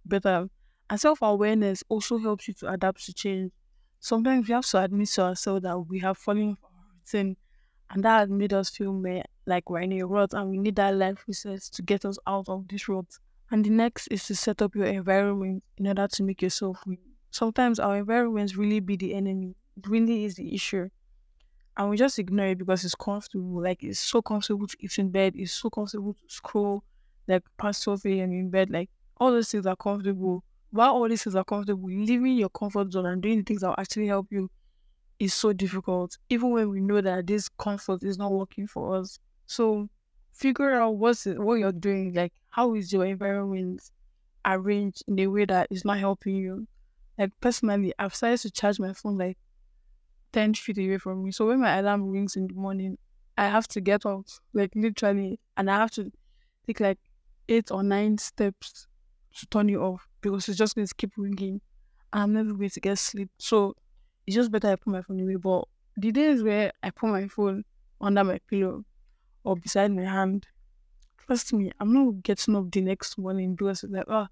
better. 0.04 0.48
And 0.90 1.00
self 1.00 1.20
awareness 1.22 1.84
also 1.88 2.18
helps 2.18 2.48
you 2.48 2.54
to 2.54 2.70
adapt 2.72 3.04
to 3.06 3.14
change. 3.14 3.52
Sometimes 4.00 4.48
we 4.48 4.54
have 4.54 4.66
to 4.66 4.82
admit 4.82 5.08
to 5.10 5.22
ourselves 5.22 5.62
that 5.62 5.78
we 5.78 5.98
have 6.00 6.18
fallen 6.18 6.56
for 6.56 6.66
our 6.66 6.87
routine 6.94 7.37
and 7.90 8.04
that 8.04 8.28
made 8.28 8.52
us 8.52 8.71
feel 8.71 8.92
more 8.92 9.23
like 9.47 9.71
we're 9.71 9.80
in 9.80 9.92
a 9.92 10.02
rut 10.07 10.35
and 10.35 10.50
we 10.50 10.59
need 10.59 10.76
that 10.76 10.95
life 10.95 11.25
reset 11.26 11.61
to 11.61 11.83
get 11.83 12.04
us 12.04 12.18
out 12.26 12.49
of 12.49 12.68
this 12.68 12.88
rut. 12.88 13.07
And 13.50 13.64
the 13.64 13.71
next 13.71 14.09
is 14.09 14.26
to 14.26 14.35
set 14.35 14.61
up 14.61 14.75
your 14.75 14.85
environment 14.87 15.64
in 15.78 15.87
order 15.87 16.07
to 16.07 16.23
make 16.23 16.42
yourself 16.42 16.78
win. 16.87 16.99
Sometimes 17.30 17.78
our 17.78 17.99
environments 17.99 18.57
really 18.57 18.80
be 18.80 18.97
the 18.97 19.14
enemy. 19.14 19.54
It 19.76 19.87
really 19.87 20.25
is 20.25 20.35
the 20.37 20.54
issue. 20.54 20.88
And 21.76 21.88
we 21.88 21.97
just 21.97 22.18
ignore 22.18 22.49
it 22.49 22.59
because 22.59 22.85
it's 22.85 22.95
comfortable. 22.95 23.62
Like 23.62 23.83
it's 23.83 24.00
so 24.00 24.21
comfortable 24.21 24.66
to 24.66 24.76
eat 24.80 24.99
in 24.99 25.11
bed. 25.11 25.35
It's 25.37 25.52
so 25.52 25.71
comfortable 25.71 26.12
to 26.12 26.21
scroll 26.28 26.85
like 27.26 27.42
past 27.57 27.83
survey 27.83 28.18
and 28.20 28.33
in 28.33 28.51
bed. 28.51 28.68
Like 28.70 28.90
all 29.16 29.31
those 29.31 29.51
things 29.51 29.66
are 29.66 29.77
comfortable. 29.77 30.44
While 30.70 30.92
all 30.94 31.09
these 31.09 31.22
things 31.22 31.37
are 31.37 31.44
comfortable, 31.44 31.88
leaving 31.88 32.37
your 32.37 32.51
comfort 32.51 32.92
zone 32.92 33.07
and 33.07 33.22
doing 33.22 33.44
things 33.44 33.62
that 33.62 33.68
will 33.68 33.77
actually 33.79 34.09
help 34.09 34.27
you 34.31 34.51
is 35.18 35.35
so 35.35 35.52
difficult. 35.52 36.16
Even 36.28 36.50
when 36.50 36.70
we 36.70 36.81
know 36.81 37.00
that 37.00 37.26
this 37.26 37.48
comfort 37.48 38.02
is 38.02 38.18
not 38.18 38.33
working 38.33 38.66
for 38.66 38.96
us. 38.96 39.18
So 39.46 39.88
figure 40.33 40.74
out 40.74 40.96
what's 40.96 41.26
it, 41.26 41.38
what 41.38 41.57
you're 41.57 41.72
doing. 41.72 42.14
Like, 42.14 42.33
how 42.50 42.74
is 42.74 42.92
your 42.92 43.04
environment 43.04 43.83
arranged 44.44 45.02
in 45.09 45.18
a 45.18 45.26
way 45.26 45.44
that 45.46 45.68
is 45.70 45.85
not 45.85 45.98
helping 45.98 46.37
you? 46.37 46.66
Like, 47.18 47.33
personally, 47.40 47.92
I've 47.98 48.14
started 48.14 48.38
to 48.38 48.50
charge 48.50 48.78
my 48.78 48.92
phone 48.92 49.18
like 49.18 49.38
10 50.33 50.54
feet 50.54 50.78
away 50.78 50.98
from 50.98 51.24
me. 51.24 51.33
So 51.33 51.46
when 51.46 51.61
my 51.61 51.78
alarm 51.78 52.11
rings 52.11 52.37
in 52.37 52.46
the 52.46 52.54
morning, 52.54 52.96
I 53.37 53.46
have 53.48 53.68
to 53.68 53.81
get 53.81 54.04
up, 54.07 54.26
like 54.52 54.72
literally, 54.74 55.38
and 55.57 55.70
I 55.70 55.76
have 55.76 55.90
to 55.92 56.11
take 56.66 56.81
like 56.81 56.98
eight 57.48 57.70
or 57.70 57.83
nine 57.83 58.18
steps 58.18 58.87
to 59.38 59.46
turn 59.46 59.70
it 59.70 59.76
off 59.76 60.07
because 60.20 60.48
it's 60.48 60.59
just 60.59 60.74
going 60.74 60.87
to 60.87 60.94
keep 60.96 61.12
ringing. 61.16 61.61
I'm 62.12 62.33
never 62.33 62.52
going 62.52 62.70
to 62.70 62.81
get 62.81 62.98
sleep. 62.98 63.31
So 63.38 63.74
it's 64.29 64.35
just 64.35 64.53
better 64.53 64.69
I 64.69 64.77
put 64.77 64.88
my 64.88 65.01
phone 65.01 65.21
away. 65.21 65.37
But 65.37 65.64
the 65.97 66.12
days 66.12 66.43
where 66.43 66.71
I 66.83 66.91
put 66.91 67.09
my 67.09 67.29
phone 67.29 67.64
under 67.99 68.23
my 68.23 68.38
pillow, 68.47 68.85
or 69.43 69.57
beside 69.57 69.91
my 69.91 70.03
hand. 70.03 70.47
Trust 71.27 71.55
me, 71.55 71.73
I'm 71.81 71.95
not 71.95 72.23
getting 72.23 72.55
up 72.55 72.71
the 72.71 72.83
next 72.83 73.17
morning 73.17 73.55
because 73.55 73.83
it's 73.83 73.93
like, 73.93 74.05
oh, 74.09 74.27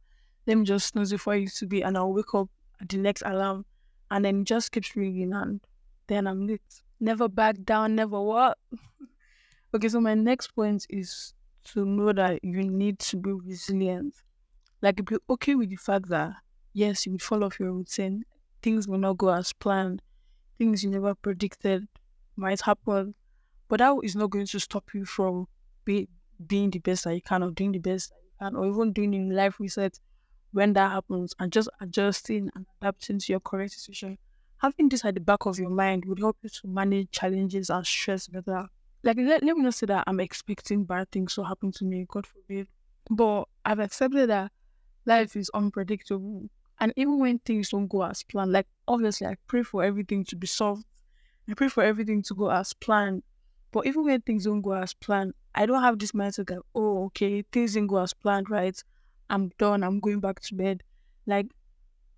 let 0.47 0.59
me 0.59 0.65
just 0.65 0.89
snooze 0.89 1.11
before 1.11 1.33
I 1.33 1.37
used 1.37 1.59
to 1.61 1.67
be, 1.67 1.81
and 1.83 1.97
I'll 1.97 2.13
wake 2.13 2.35
up 2.35 2.51
at 2.83 2.91
the 2.91 2.99
next 2.99 3.23
alarm, 3.25 3.65
and 4.11 4.23
then 4.23 4.43
it 4.43 4.45
just 4.45 4.71
keeps 4.71 4.95
ringing, 4.95 5.33
and 5.33 5.61
then 6.09 6.27
I'm 6.27 6.47
lit. 6.47 6.61
Never 7.01 7.29
back 7.29 7.57
down, 7.65 7.95
never 7.95 8.21
what? 8.21 8.59
okay, 9.75 9.89
so 9.89 10.01
my 10.01 10.13
next 10.13 10.49
point 10.49 10.87
is 10.91 11.33
to 11.65 11.87
know 11.87 12.13
that 12.13 12.45
you 12.45 12.63
need 12.63 12.99
to 12.99 13.17
be 13.17 13.33
resilient. 13.33 14.15
Like, 14.83 15.03
be 15.05 15.17
okay 15.31 15.55
with 15.55 15.71
the 15.71 15.77
fact 15.77 16.11
that, 16.11 16.35
yes, 16.75 17.07
you 17.07 17.13
will 17.13 17.19
fall 17.19 17.45
off 17.45 17.59
your 17.59 17.73
routine, 17.73 18.25
things 18.67 18.89
will 18.89 18.99
not 18.99 19.17
go 19.17 19.29
as 19.29 19.53
planned, 19.53 20.03
things 20.59 20.83
you 20.83 20.91
never 20.91 21.15
predicted 21.15 21.87
might 22.37 22.61
happen 22.61 23.15
but 23.69 23.79
that 23.79 23.95
is 24.03 24.15
not 24.15 24.31
going 24.31 24.47
to 24.47 24.61
stop 24.61 24.95
you 24.95 25.05
from 25.05 25.47
be, 25.85 26.09
being 26.47 26.71
the 26.71 26.79
best 26.79 27.05
that 27.05 27.15
you 27.15 27.23
can 27.23 27.43
or 27.43 27.51
doing 27.51 27.73
the 27.73 27.79
best 27.79 28.11
that 28.11 28.17
you 28.23 28.51
can 28.51 28.57
or 28.57 28.67
even 28.67 28.93
doing 28.93 29.15
in 29.15 29.35
life 29.35 29.59
reset 29.59 29.99
when 30.53 30.73
that 30.73 30.93
happens 30.93 31.35
and 31.39 31.53
just 31.53 31.69
adjusting 31.81 32.51
and 32.55 32.67
adapting 32.81 33.19
to 33.19 33.33
your 33.33 33.41
current 33.41 33.73
situation. 33.73 34.17
Having 34.59 34.89
this 34.89 35.05
at 35.05 35.15
the 35.15 35.21
back 35.21 35.47
of 35.47 35.59
your 35.59 35.71
mind 35.71 36.05
would 36.07 36.19
help 36.19 36.37
you 36.43 36.49
to 36.49 36.69
manage 36.69 37.11
challenges 37.11 37.69
and 37.69 37.87
stress 37.87 38.29
better. 38.29 38.67
Like, 39.03 39.19
let, 39.19 39.43
let 39.43 39.57
me 39.57 39.63
not 39.63 39.75
say 39.75 39.87
that 39.87 40.05
I'm 40.07 40.21
expecting 40.21 40.85
bad 40.85 41.11
things 41.11 41.35
to 41.35 41.45
happen 41.45 41.73
to 41.73 41.85
me, 41.85 42.07
God 42.09 42.27
forbid. 42.27 42.69
But 43.11 43.45
I've 43.65 43.81
accepted 43.81 44.31
that 44.31 44.51
life 45.05 45.37
is 45.37 45.51
unpredictable. 45.53 46.49
And 46.81 46.93
even 46.97 47.19
when 47.19 47.39
things 47.39 47.71
don't 47.71 47.89
go 47.89 48.03
as 48.03 48.23
planned, 48.23 48.53
like 48.53 48.67
obviously 48.87 49.27
I 49.27 49.37
pray 49.47 49.63
for 49.63 49.83
everything 49.83 50.25
to 50.25 50.37
be 50.37 50.47
solved. 50.47 50.85
I 51.49 51.55
pray 51.55 51.69
for 51.69 51.83
everything 51.83 52.23
to 52.23 52.35
go 52.35 52.51
as 52.51 52.73
planned. 52.73 53.23
But 53.73 53.87
even 53.87 54.05
when 54.05 54.21
things 54.23 54.45
don't 54.45 54.63
go 54.63 54.73
as 54.73 54.95
planned, 54.95 55.35
I 55.55 55.67
don't 55.67 55.83
have 55.83 55.99
this 55.99 56.13
mindset 56.13 56.49
that, 56.49 56.61
oh, 56.75 57.07
okay, 57.07 57.43
things 57.53 57.75
didn't 57.75 57.89
go 57.89 57.99
as 57.99 58.13
planned, 58.13 58.51
right? 58.51 58.83
I'm 59.31 59.51
done, 59.59 59.83
I'm 59.83 60.01
going 60.01 60.21
back 60.21 60.41
to 60.41 60.55
bed. 60.55 60.83
Like, 61.27 61.47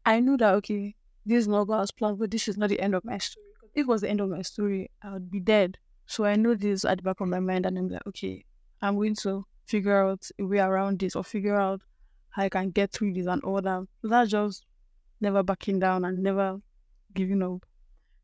I 0.05 0.21
know 0.21 0.37
that, 0.37 0.55
okay, 0.57 0.94
this 1.25 1.38
is 1.38 1.49
not 1.49 1.64
go 1.64 1.81
as 1.81 1.90
planned, 1.90 2.18
but 2.18 2.31
this 2.31 2.49
is 2.49 2.57
not 2.57 2.68
the 2.68 2.81
end 2.81 2.94
of 2.94 3.05
my 3.05 3.18
story. 3.18 3.47
If 3.75 3.83
it 3.83 3.87
was 3.87 4.01
the 4.01 4.11
end 4.11 4.21
of 4.21 4.29
my 4.29 4.42
story, 4.42 4.90
I 5.03 5.12
would 5.12 5.31
be 5.31 5.40
dead. 5.40 5.79
So 6.07 6.25
I 6.25 6.37
know 6.37 6.55
this 6.55 6.85
at 6.85 6.99
the 6.99 7.03
back 7.03 7.21
of 7.21 7.29
my 7.29 7.40
mind, 7.40 7.66
and 7.66 7.79
I'm 7.79 7.88
like, 7.88 8.07
okay, 8.09 8.44
I'm 8.83 8.97
going 8.97 9.14
to 9.16 9.44
figure 9.66 10.03
out 10.03 10.29
a 10.38 10.44
way 10.44 10.59
around 10.59 10.99
this 10.99 11.14
or 11.14 11.23
figure 11.23 11.57
out 11.57 11.83
I 12.38 12.48
can 12.48 12.70
get 12.70 12.92
through 12.92 13.14
this 13.14 13.27
and 13.27 13.42
all 13.42 13.61
that. 13.61 13.87
That's 14.03 14.31
just 14.31 14.64
never 15.20 15.42
backing 15.42 15.81
down 15.81 16.05
and 16.05 16.22
never 16.22 16.61
giving 17.14 17.42
up. 17.42 17.66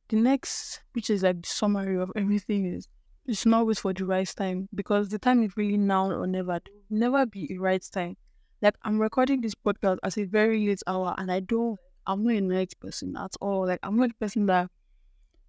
The 0.08 0.16
next, 0.16 0.82
which 0.92 1.10
is 1.10 1.24
like 1.24 1.42
the 1.42 1.48
summary 1.48 1.98
of 1.98 2.12
everything, 2.14 2.66
is 2.66 2.88
it's 3.26 3.44
not 3.44 3.58
always 3.58 3.80
for 3.80 3.92
the 3.92 4.04
right 4.04 4.32
time 4.36 4.68
because 4.74 5.08
the 5.08 5.18
time 5.18 5.42
is 5.42 5.56
really 5.56 5.78
now 5.78 6.10
or 6.10 6.26
never. 6.26 6.60
Will 6.90 6.98
never 6.98 7.26
be 7.26 7.52
a 7.52 7.58
right 7.58 7.84
time. 7.92 8.16
Like 8.62 8.76
I'm 8.82 9.00
recording 9.00 9.40
this 9.40 9.54
podcast 9.54 9.98
at 10.04 10.16
a 10.16 10.24
very 10.24 10.66
late 10.66 10.82
hour 10.86 11.14
and 11.18 11.32
I 11.32 11.40
don't 11.40 11.78
I'm 12.06 12.22
not 12.22 12.34
a 12.34 12.40
night 12.40 12.74
person 12.80 13.16
at 13.16 13.32
all. 13.40 13.66
Like 13.66 13.80
I'm 13.82 13.96
not 13.96 14.10
a 14.10 14.14
person 14.14 14.46
that 14.46 14.70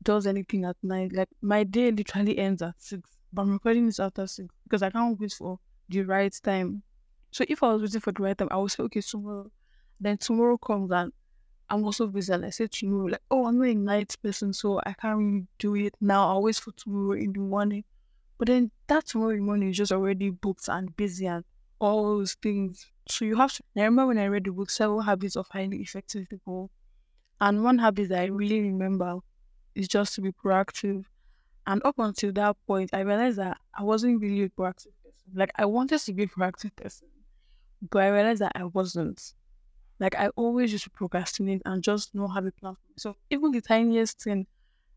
does 0.02 0.26
anything 0.26 0.66
at 0.66 0.78
night. 0.82 1.12
Like 1.14 1.30
my 1.42 1.64
day 1.64 1.92
literally 1.92 2.38
ends 2.40 2.62
at 2.62 2.74
six. 2.78 3.10
But 3.32 3.44
I'm 3.44 3.52
recording 3.52 3.86
this 3.86 4.00
after 4.00 4.26
six 4.26 4.48
because 4.64 4.82
I 4.82 4.90
can't 4.90 5.20
wait 5.20 5.34
for 5.34 5.60
the 5.90 6.02
right 6.02 6.34
time. 6.44 6.82
So 7.36 7.44
if 7.50 7.62
I 7.64 7.74
was 7.74 7.82
waiting 7.82 8.00
for 8.00 8.14
the 8.14 8.24
right 8.24 8.38
time, 8.38 8.48
I 8.50 8.56
would 8.56 8.72
say, 8.72 8.82
okay, 8.84 9.02
tomorrow. 9.02 9.52
Then 10.00 10.18
tomorrow 10.18 10.58
comes 10.58 10.90
and 10.92 11.12
I'm 11.70 11.84
also 11.84 12.08
busy. 12.08 12.32
And 12.32 12.46
I 12.46 12.50
said 12.50 12.72
to 12.72 12.86
you, 12.86 13.10
like, 13.10 13.20
oh, 13.30 13.46
I'm 13.46 13.58
not 13.58 13.68
a 13.68 13.76
night 13.76 14.16
person, 14.24 14.54
so 14.54 14.80
I 14.86 14.94
can't 14.94 15.18
really 15.18 15.48
do 15.60 15.76
it 15.76 15.96
now. 16.00 16.30
I'll 16.30 16.44
wait 16.44 16.56
for 16.56 16.72
tomorrow 16.72 17.20
in 17.20 17.34
the 17.34 17.42
morning. 17.42 17.84
But 18.38 18.48
then 18.48 18.72
that 18.88 19.08
tomorrow 19.08 19.36
morning 19.36 19.72
is 19.72 19.76
just 19.76 19.92
already 19.92 20.30
booked 20.30 20.70
and 20.70 20.96
busy 20.96 21.26
and 21.28 21.44
all 21.80 22.04
those 22.20 22.36
things. 22.36 22.90
So 23.10 23.26
you 23.26 23.36
have 23.36 23.52
to. 23.52 23.64
I 23.76 23.82
remember 23.82 24.08
when 24.08 24.18
I 24.18 24.28
read 24.28 24.46
the 24.46 24.54
book, 24.54 24.70
Seven 24.70 25.02
Habits 25.02 25.36
of 25.36 25.50
Highly 25.50 25.82
Effective 25.82 26.30
People. 26.30 26.72
And 27.42 27.66
one 27.66 27.80
habit 27.80 28.08
that 28.12 28.22
I 28.22 28.26
really 28.28 28.62
remember 28.62 29.18
is 29.76 29.90
just 29.90 30.16
to 30.16 30.22
be 30.22 30.32
proactive. 30.32 31.04
And 31.68 31.82
up 31.84 31.96
until 32.00 32.32
that 32.32 32.56
point, 32.66 32.92
I 32.94 33.02
realized 33.02 33.40
that 33.40 33.58
I 33.78 33.84
wasn't 33.84 34.22
really 34.22 34.44
a 34.44 34.50
proactive 34.50 34.94
person. 35.04 35.34
Like 35.34 35.52
I 35.58 35.66
wanted 35.66 36.00
to 36.00 36.14
be 36.14 36.24
a 36.24 36.28
proactive 36.28 36.74
person, 36.78 37.10
but 37.90 38.04
I 38.04 38.10
realized 38.10 38.42
that 38.42 38.54
I 38.56 38.66
wasn't. 38.66 39.34
Like 40.00 40.16
I 40.16 40.28
always 40.30 40.72
used 40.72 40.84
to 40.86 40.90
procrastinate 40.90 41.62
and 41.66 41.82
just 41.82 42.14
not 42.14 42.30
have 42.30 42.46
a 42.46 42.52
plan 42.52 42.76
myself. 42.92 43.18
Even 43.30 43.52
the 43.52 43.62
tiniest 43.62 44.22
thing, 44.22 44.46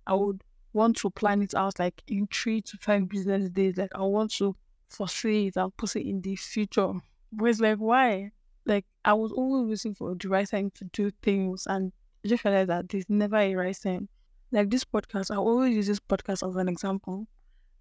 I 0.07 0.15
would 0.15 0.43
want 0.73 0.97
to 0.99 1.11
plan 1.11 1.43
it 1.43 1.55
out 1.55 1.79
like 1.79 2.03
in 2.09 2.27
three 2.27 2.61
to 2.63 2.77
five 2.79 3.09
business 3.09 3.49
days. 3.51 3.77
Like 3.77 3.93
I 3.95 4.03
want 4.03 4.33
to 4.35 4.57
foresee 4.89 5.49
it 5.49 5.57
and 5.57 5.77
put 5.77 5.95
it 5.97 6.07
in 6.07 6.21
the 6.21 6.37
future. 6.37 6.93
But 7.33 7.45
it's 7.47 7.61
like 7.61 7.79
why? 7.79 8.33
Like 8.67 8.87
I 9.05 9.15
was 9.15 9.33
always 9.33 9.69
waiting 9.69 9.95
for 9.95 10.15
the 10.15 10.29
right 10.29 10.49
time 10.49 10.71
to 10.73 10.85
do 10.87 11.11
things 11.23 11.67
and 11.69 11.93
just 12.27 12.45
realized 12.45 12.71
that 12.71 12.89
there's 12.89 13.09
never 13.09 13.37
a 13.37 13.55
right 13.55 13.79
time. 13.81 14.09
Like 14.51 14.71
this 14.71 14.85
podcast, 14.85 15.31
I 15.31 15.37
always 15.37 15.75
use 15.75 15.87
this 15.87 16.01
podcast 16.01 16.49
as 16.49 16.57
an 16.57 16.69
example. 16.69 17.27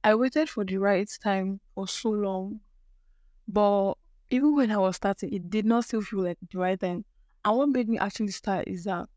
I 0.03 0.15
waited 0.15 0.49
for 0.49 0.63
the 0.63 0.77
right 0.77 1.09
time 1.21 1.59
for 1.75 1.87
so 1.87 2.09
long, 2.09 2.59
but 3.47 3.95
even 4.29 4.55
when 4.55 4.71
I 4.71 4.77
was 4.77 4.97
starting, 4.97 5.33
it 5.33 5.49
did 5.49 5.65
not 5.65 5.85
still 5.85 6.01
feel 6.01 6.23
like 6.23 6.37
the 6.51 6.57
right 6.57 6.79
time. 6.79 7.05
And 7.45 7.57
what 7.57 7.69
made 7.69 7.87
me 7.87 7.97
actually 7.97 8.31
start 8.31 8.67
is 8.67 8.83
that 8.83 9.07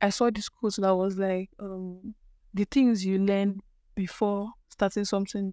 I 0.00 0.10
saw 0.10 0.30
this 0.30 0.48
quote 0.48 0.76
that 0.76 0.94
was 0.94 1.18
like, 1.18 1.50
um, 1.60 2.14
the 2.54 2.64
things 2.64 3.04
you 3.04 3.18
learn 3.18 3.60
before 3.94 4.50
starting 4.68 5.04
something, 5.04 5.52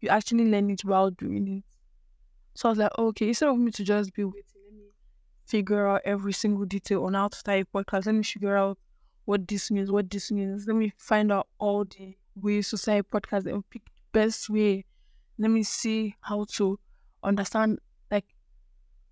you 0.00 0.08
actually 0.08 0.50
learn 0.50 0.70
it 0.70 0.84
while 0.84 1.10
doing 1.10 1.48
it. 1.58 1.64
So 2.54 2.68
I 2.68 2.70
was 2.70 2.78
like, 2.78 2.92
okay, 2.98 3.28
instead 3.28 3.48
of 3.48 3.58
me 3.58 3.70
to 3.72 3.84
just 3.84 4.14
be 4.14 4.24
waiting, 4.24 4.44
let 4.64 4.74
me 4.74 4.84
figure 5.46 5.88
out 5.88 6.02
every 6.04 6.32
single 6.32 6.64
detail 6.64 7.04
on 7.04 7.14
how 7.14 7.28
to 7.28 7.36
start 7.36 7.60
a 7.60 7.64
podcast. 7.76 8.06
Let 8.06 8.14
me 8.14 8.22
figure 8.22 8.56
out 8.56 8.78
what 9.24 9.48
this 9.48 9.70
means, 9.70 9.90
what 9.90 10.10
this 10.10 10.30
means. 10.30 10.66
Let 10.66 10.76
me 10.76 10.92
find 10.96 11.32
out 11.32 11.48
all 11.58 11.84
the 11.84 12.16
ways 12.36 12.70
to 12.70 12.76
start 12.76 13.00
a 13.00 13.04
podcast 13.04 13.46
and 13.46 13.68
pick 13.70 13.84
the 13.84 14.20
best 14.20 14.48
way. 14.48 14.84
Let 15.38 15.50
me 15.50 15.64
see 15.64 16.14
how 16.20 16.46
to 16.54 16.78
understand. 17.24 17.80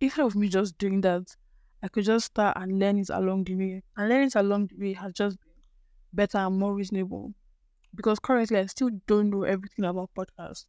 Instead 0.03 0.27
of 0.27 0.35
me 0.35 0.49
just 0.49 0.77
doing 0.79 1.01
that, 1.03 1.37
I 1.81 1.87
could 1.87 2.05
just 2.05 2.27
start 2.27 2.57
and 2.57 2.77
learn 2.81 2.99
it 2.99 3.09
along 3.09 3.45
the 3.45 3.55
way. 3.55 3.83
And 3.97 4.09
learning 4.09 4.27
it 4.27 4.35
along 4.35 4.67
the 4.67 4.77
way 4.77 4.93
has 4.95 5.12
just 5.12 5.38
been 5.38 5.53
better 6.12 6.38
and 6.38 6.59
more 6.59 6.75
reasonable. 6.75 7.33
Because 7.95 8.19
currently 8.19 8.59
I 8.59 8.67
still 8.67 8.91
don't 9.07 9.31
know 9.31 9.45
everything 9.45 9.85
about 9.85 10.11
podcasts. 10.17 10.67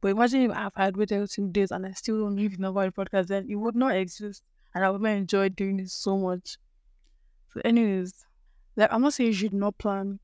But 0.00 0.08
imagine 0.08 0.42
if 0.42 0.50
I've 0.50 0.74
had 0.74 0.96
waited 0.96 1.30
two 1.30 1.48
days 1.48 1.70
and 1.70 1.86
I 1.86 1.92
still 1.92 2.18
don't 2.18 2.34
know 2.34 2.70
about 2.70 2.92
the 2.92 3.04
podcast, 3.04 3.28
then 3.28 3.46
it 3.48 3.54
would 3.54 3.76
not 3.76 3.94
exist. 3.94 4.42
And 4.74 4.84
I 4.84 4.90
would 4.90 5.00
not 5.00 5.10
enjoy 5.10 5.48
doing 5.50 5.78
it 5.78 5.90
so 5.90 6.18
much. 6.18 6.58
So, 7.52 7.60
anyways, 7.64 8.26
like 8.74 8.92
I'm 8.92 9.02
not 9.02 9.14
saying 9.14 9.28
you 9.28 9.34
should 9.34 9.54
not 9.54 9.78
plan 9.78 10.18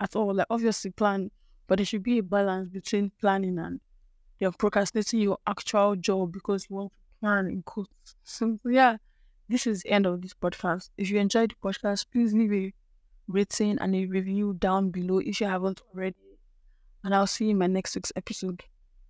at 0.00 0.16
all. 0.16 0.34
Like 0.34 0.48
obviously 0.50 0.90
plan, 0.90 1.30
but 1.68 1.78
there 1.78 1.86
should 1.86 2.02
be 2.02 2.18
a 2.18 2.24
balance 2.24 2.70
between 2.70 3.12
planning 3.20 3.56
and 3.60 3.80
you're 4.40 4.50
procrastinating 4.50 5.20
your 5.20 5.38
actual 5.46 5.94
job 5.94 6.32
because 6.32 6.66
you 6.68 6.74
want 6.74 6.90
to 6.90 7.01
in 7.22 7.62
quotes. 7.62 8.14
So 8.24 8.58
yeah, 8.64 8.96
this 9.48 9.66
is 9.66 9.82
the 9.82 9.90
end 9.90 10.06
of 10.06 10.22
this 10.22 10.34
podcast. 10.34 10.90
If 10.96 11.10
you 11.10 11.18
enjoyed 11.18 11.50
the 11.50 11.68
podcast, 11.68 12.06
please 12.12 12.32
leave 12.34 12.52
a 12.52 12.72
rating 13.28 13.78
and 13.78 13.94
a 13.94 14.06
review 14.06 14.54
down 14.54 14.90
below 14.90 15.18
if 15.18 15.40
you 15.40 15.46
haven't 15.46 15.82
already. 15.94 16.16
And 17.04 17.14
I'll 17.14 17.26
see 17.26 17.46
you 17.46 17.50
in 17.52 17.58
my 17.58 17.66
next 17.66 17.94
week's 17.94 18.12
episode. 18.16 18.62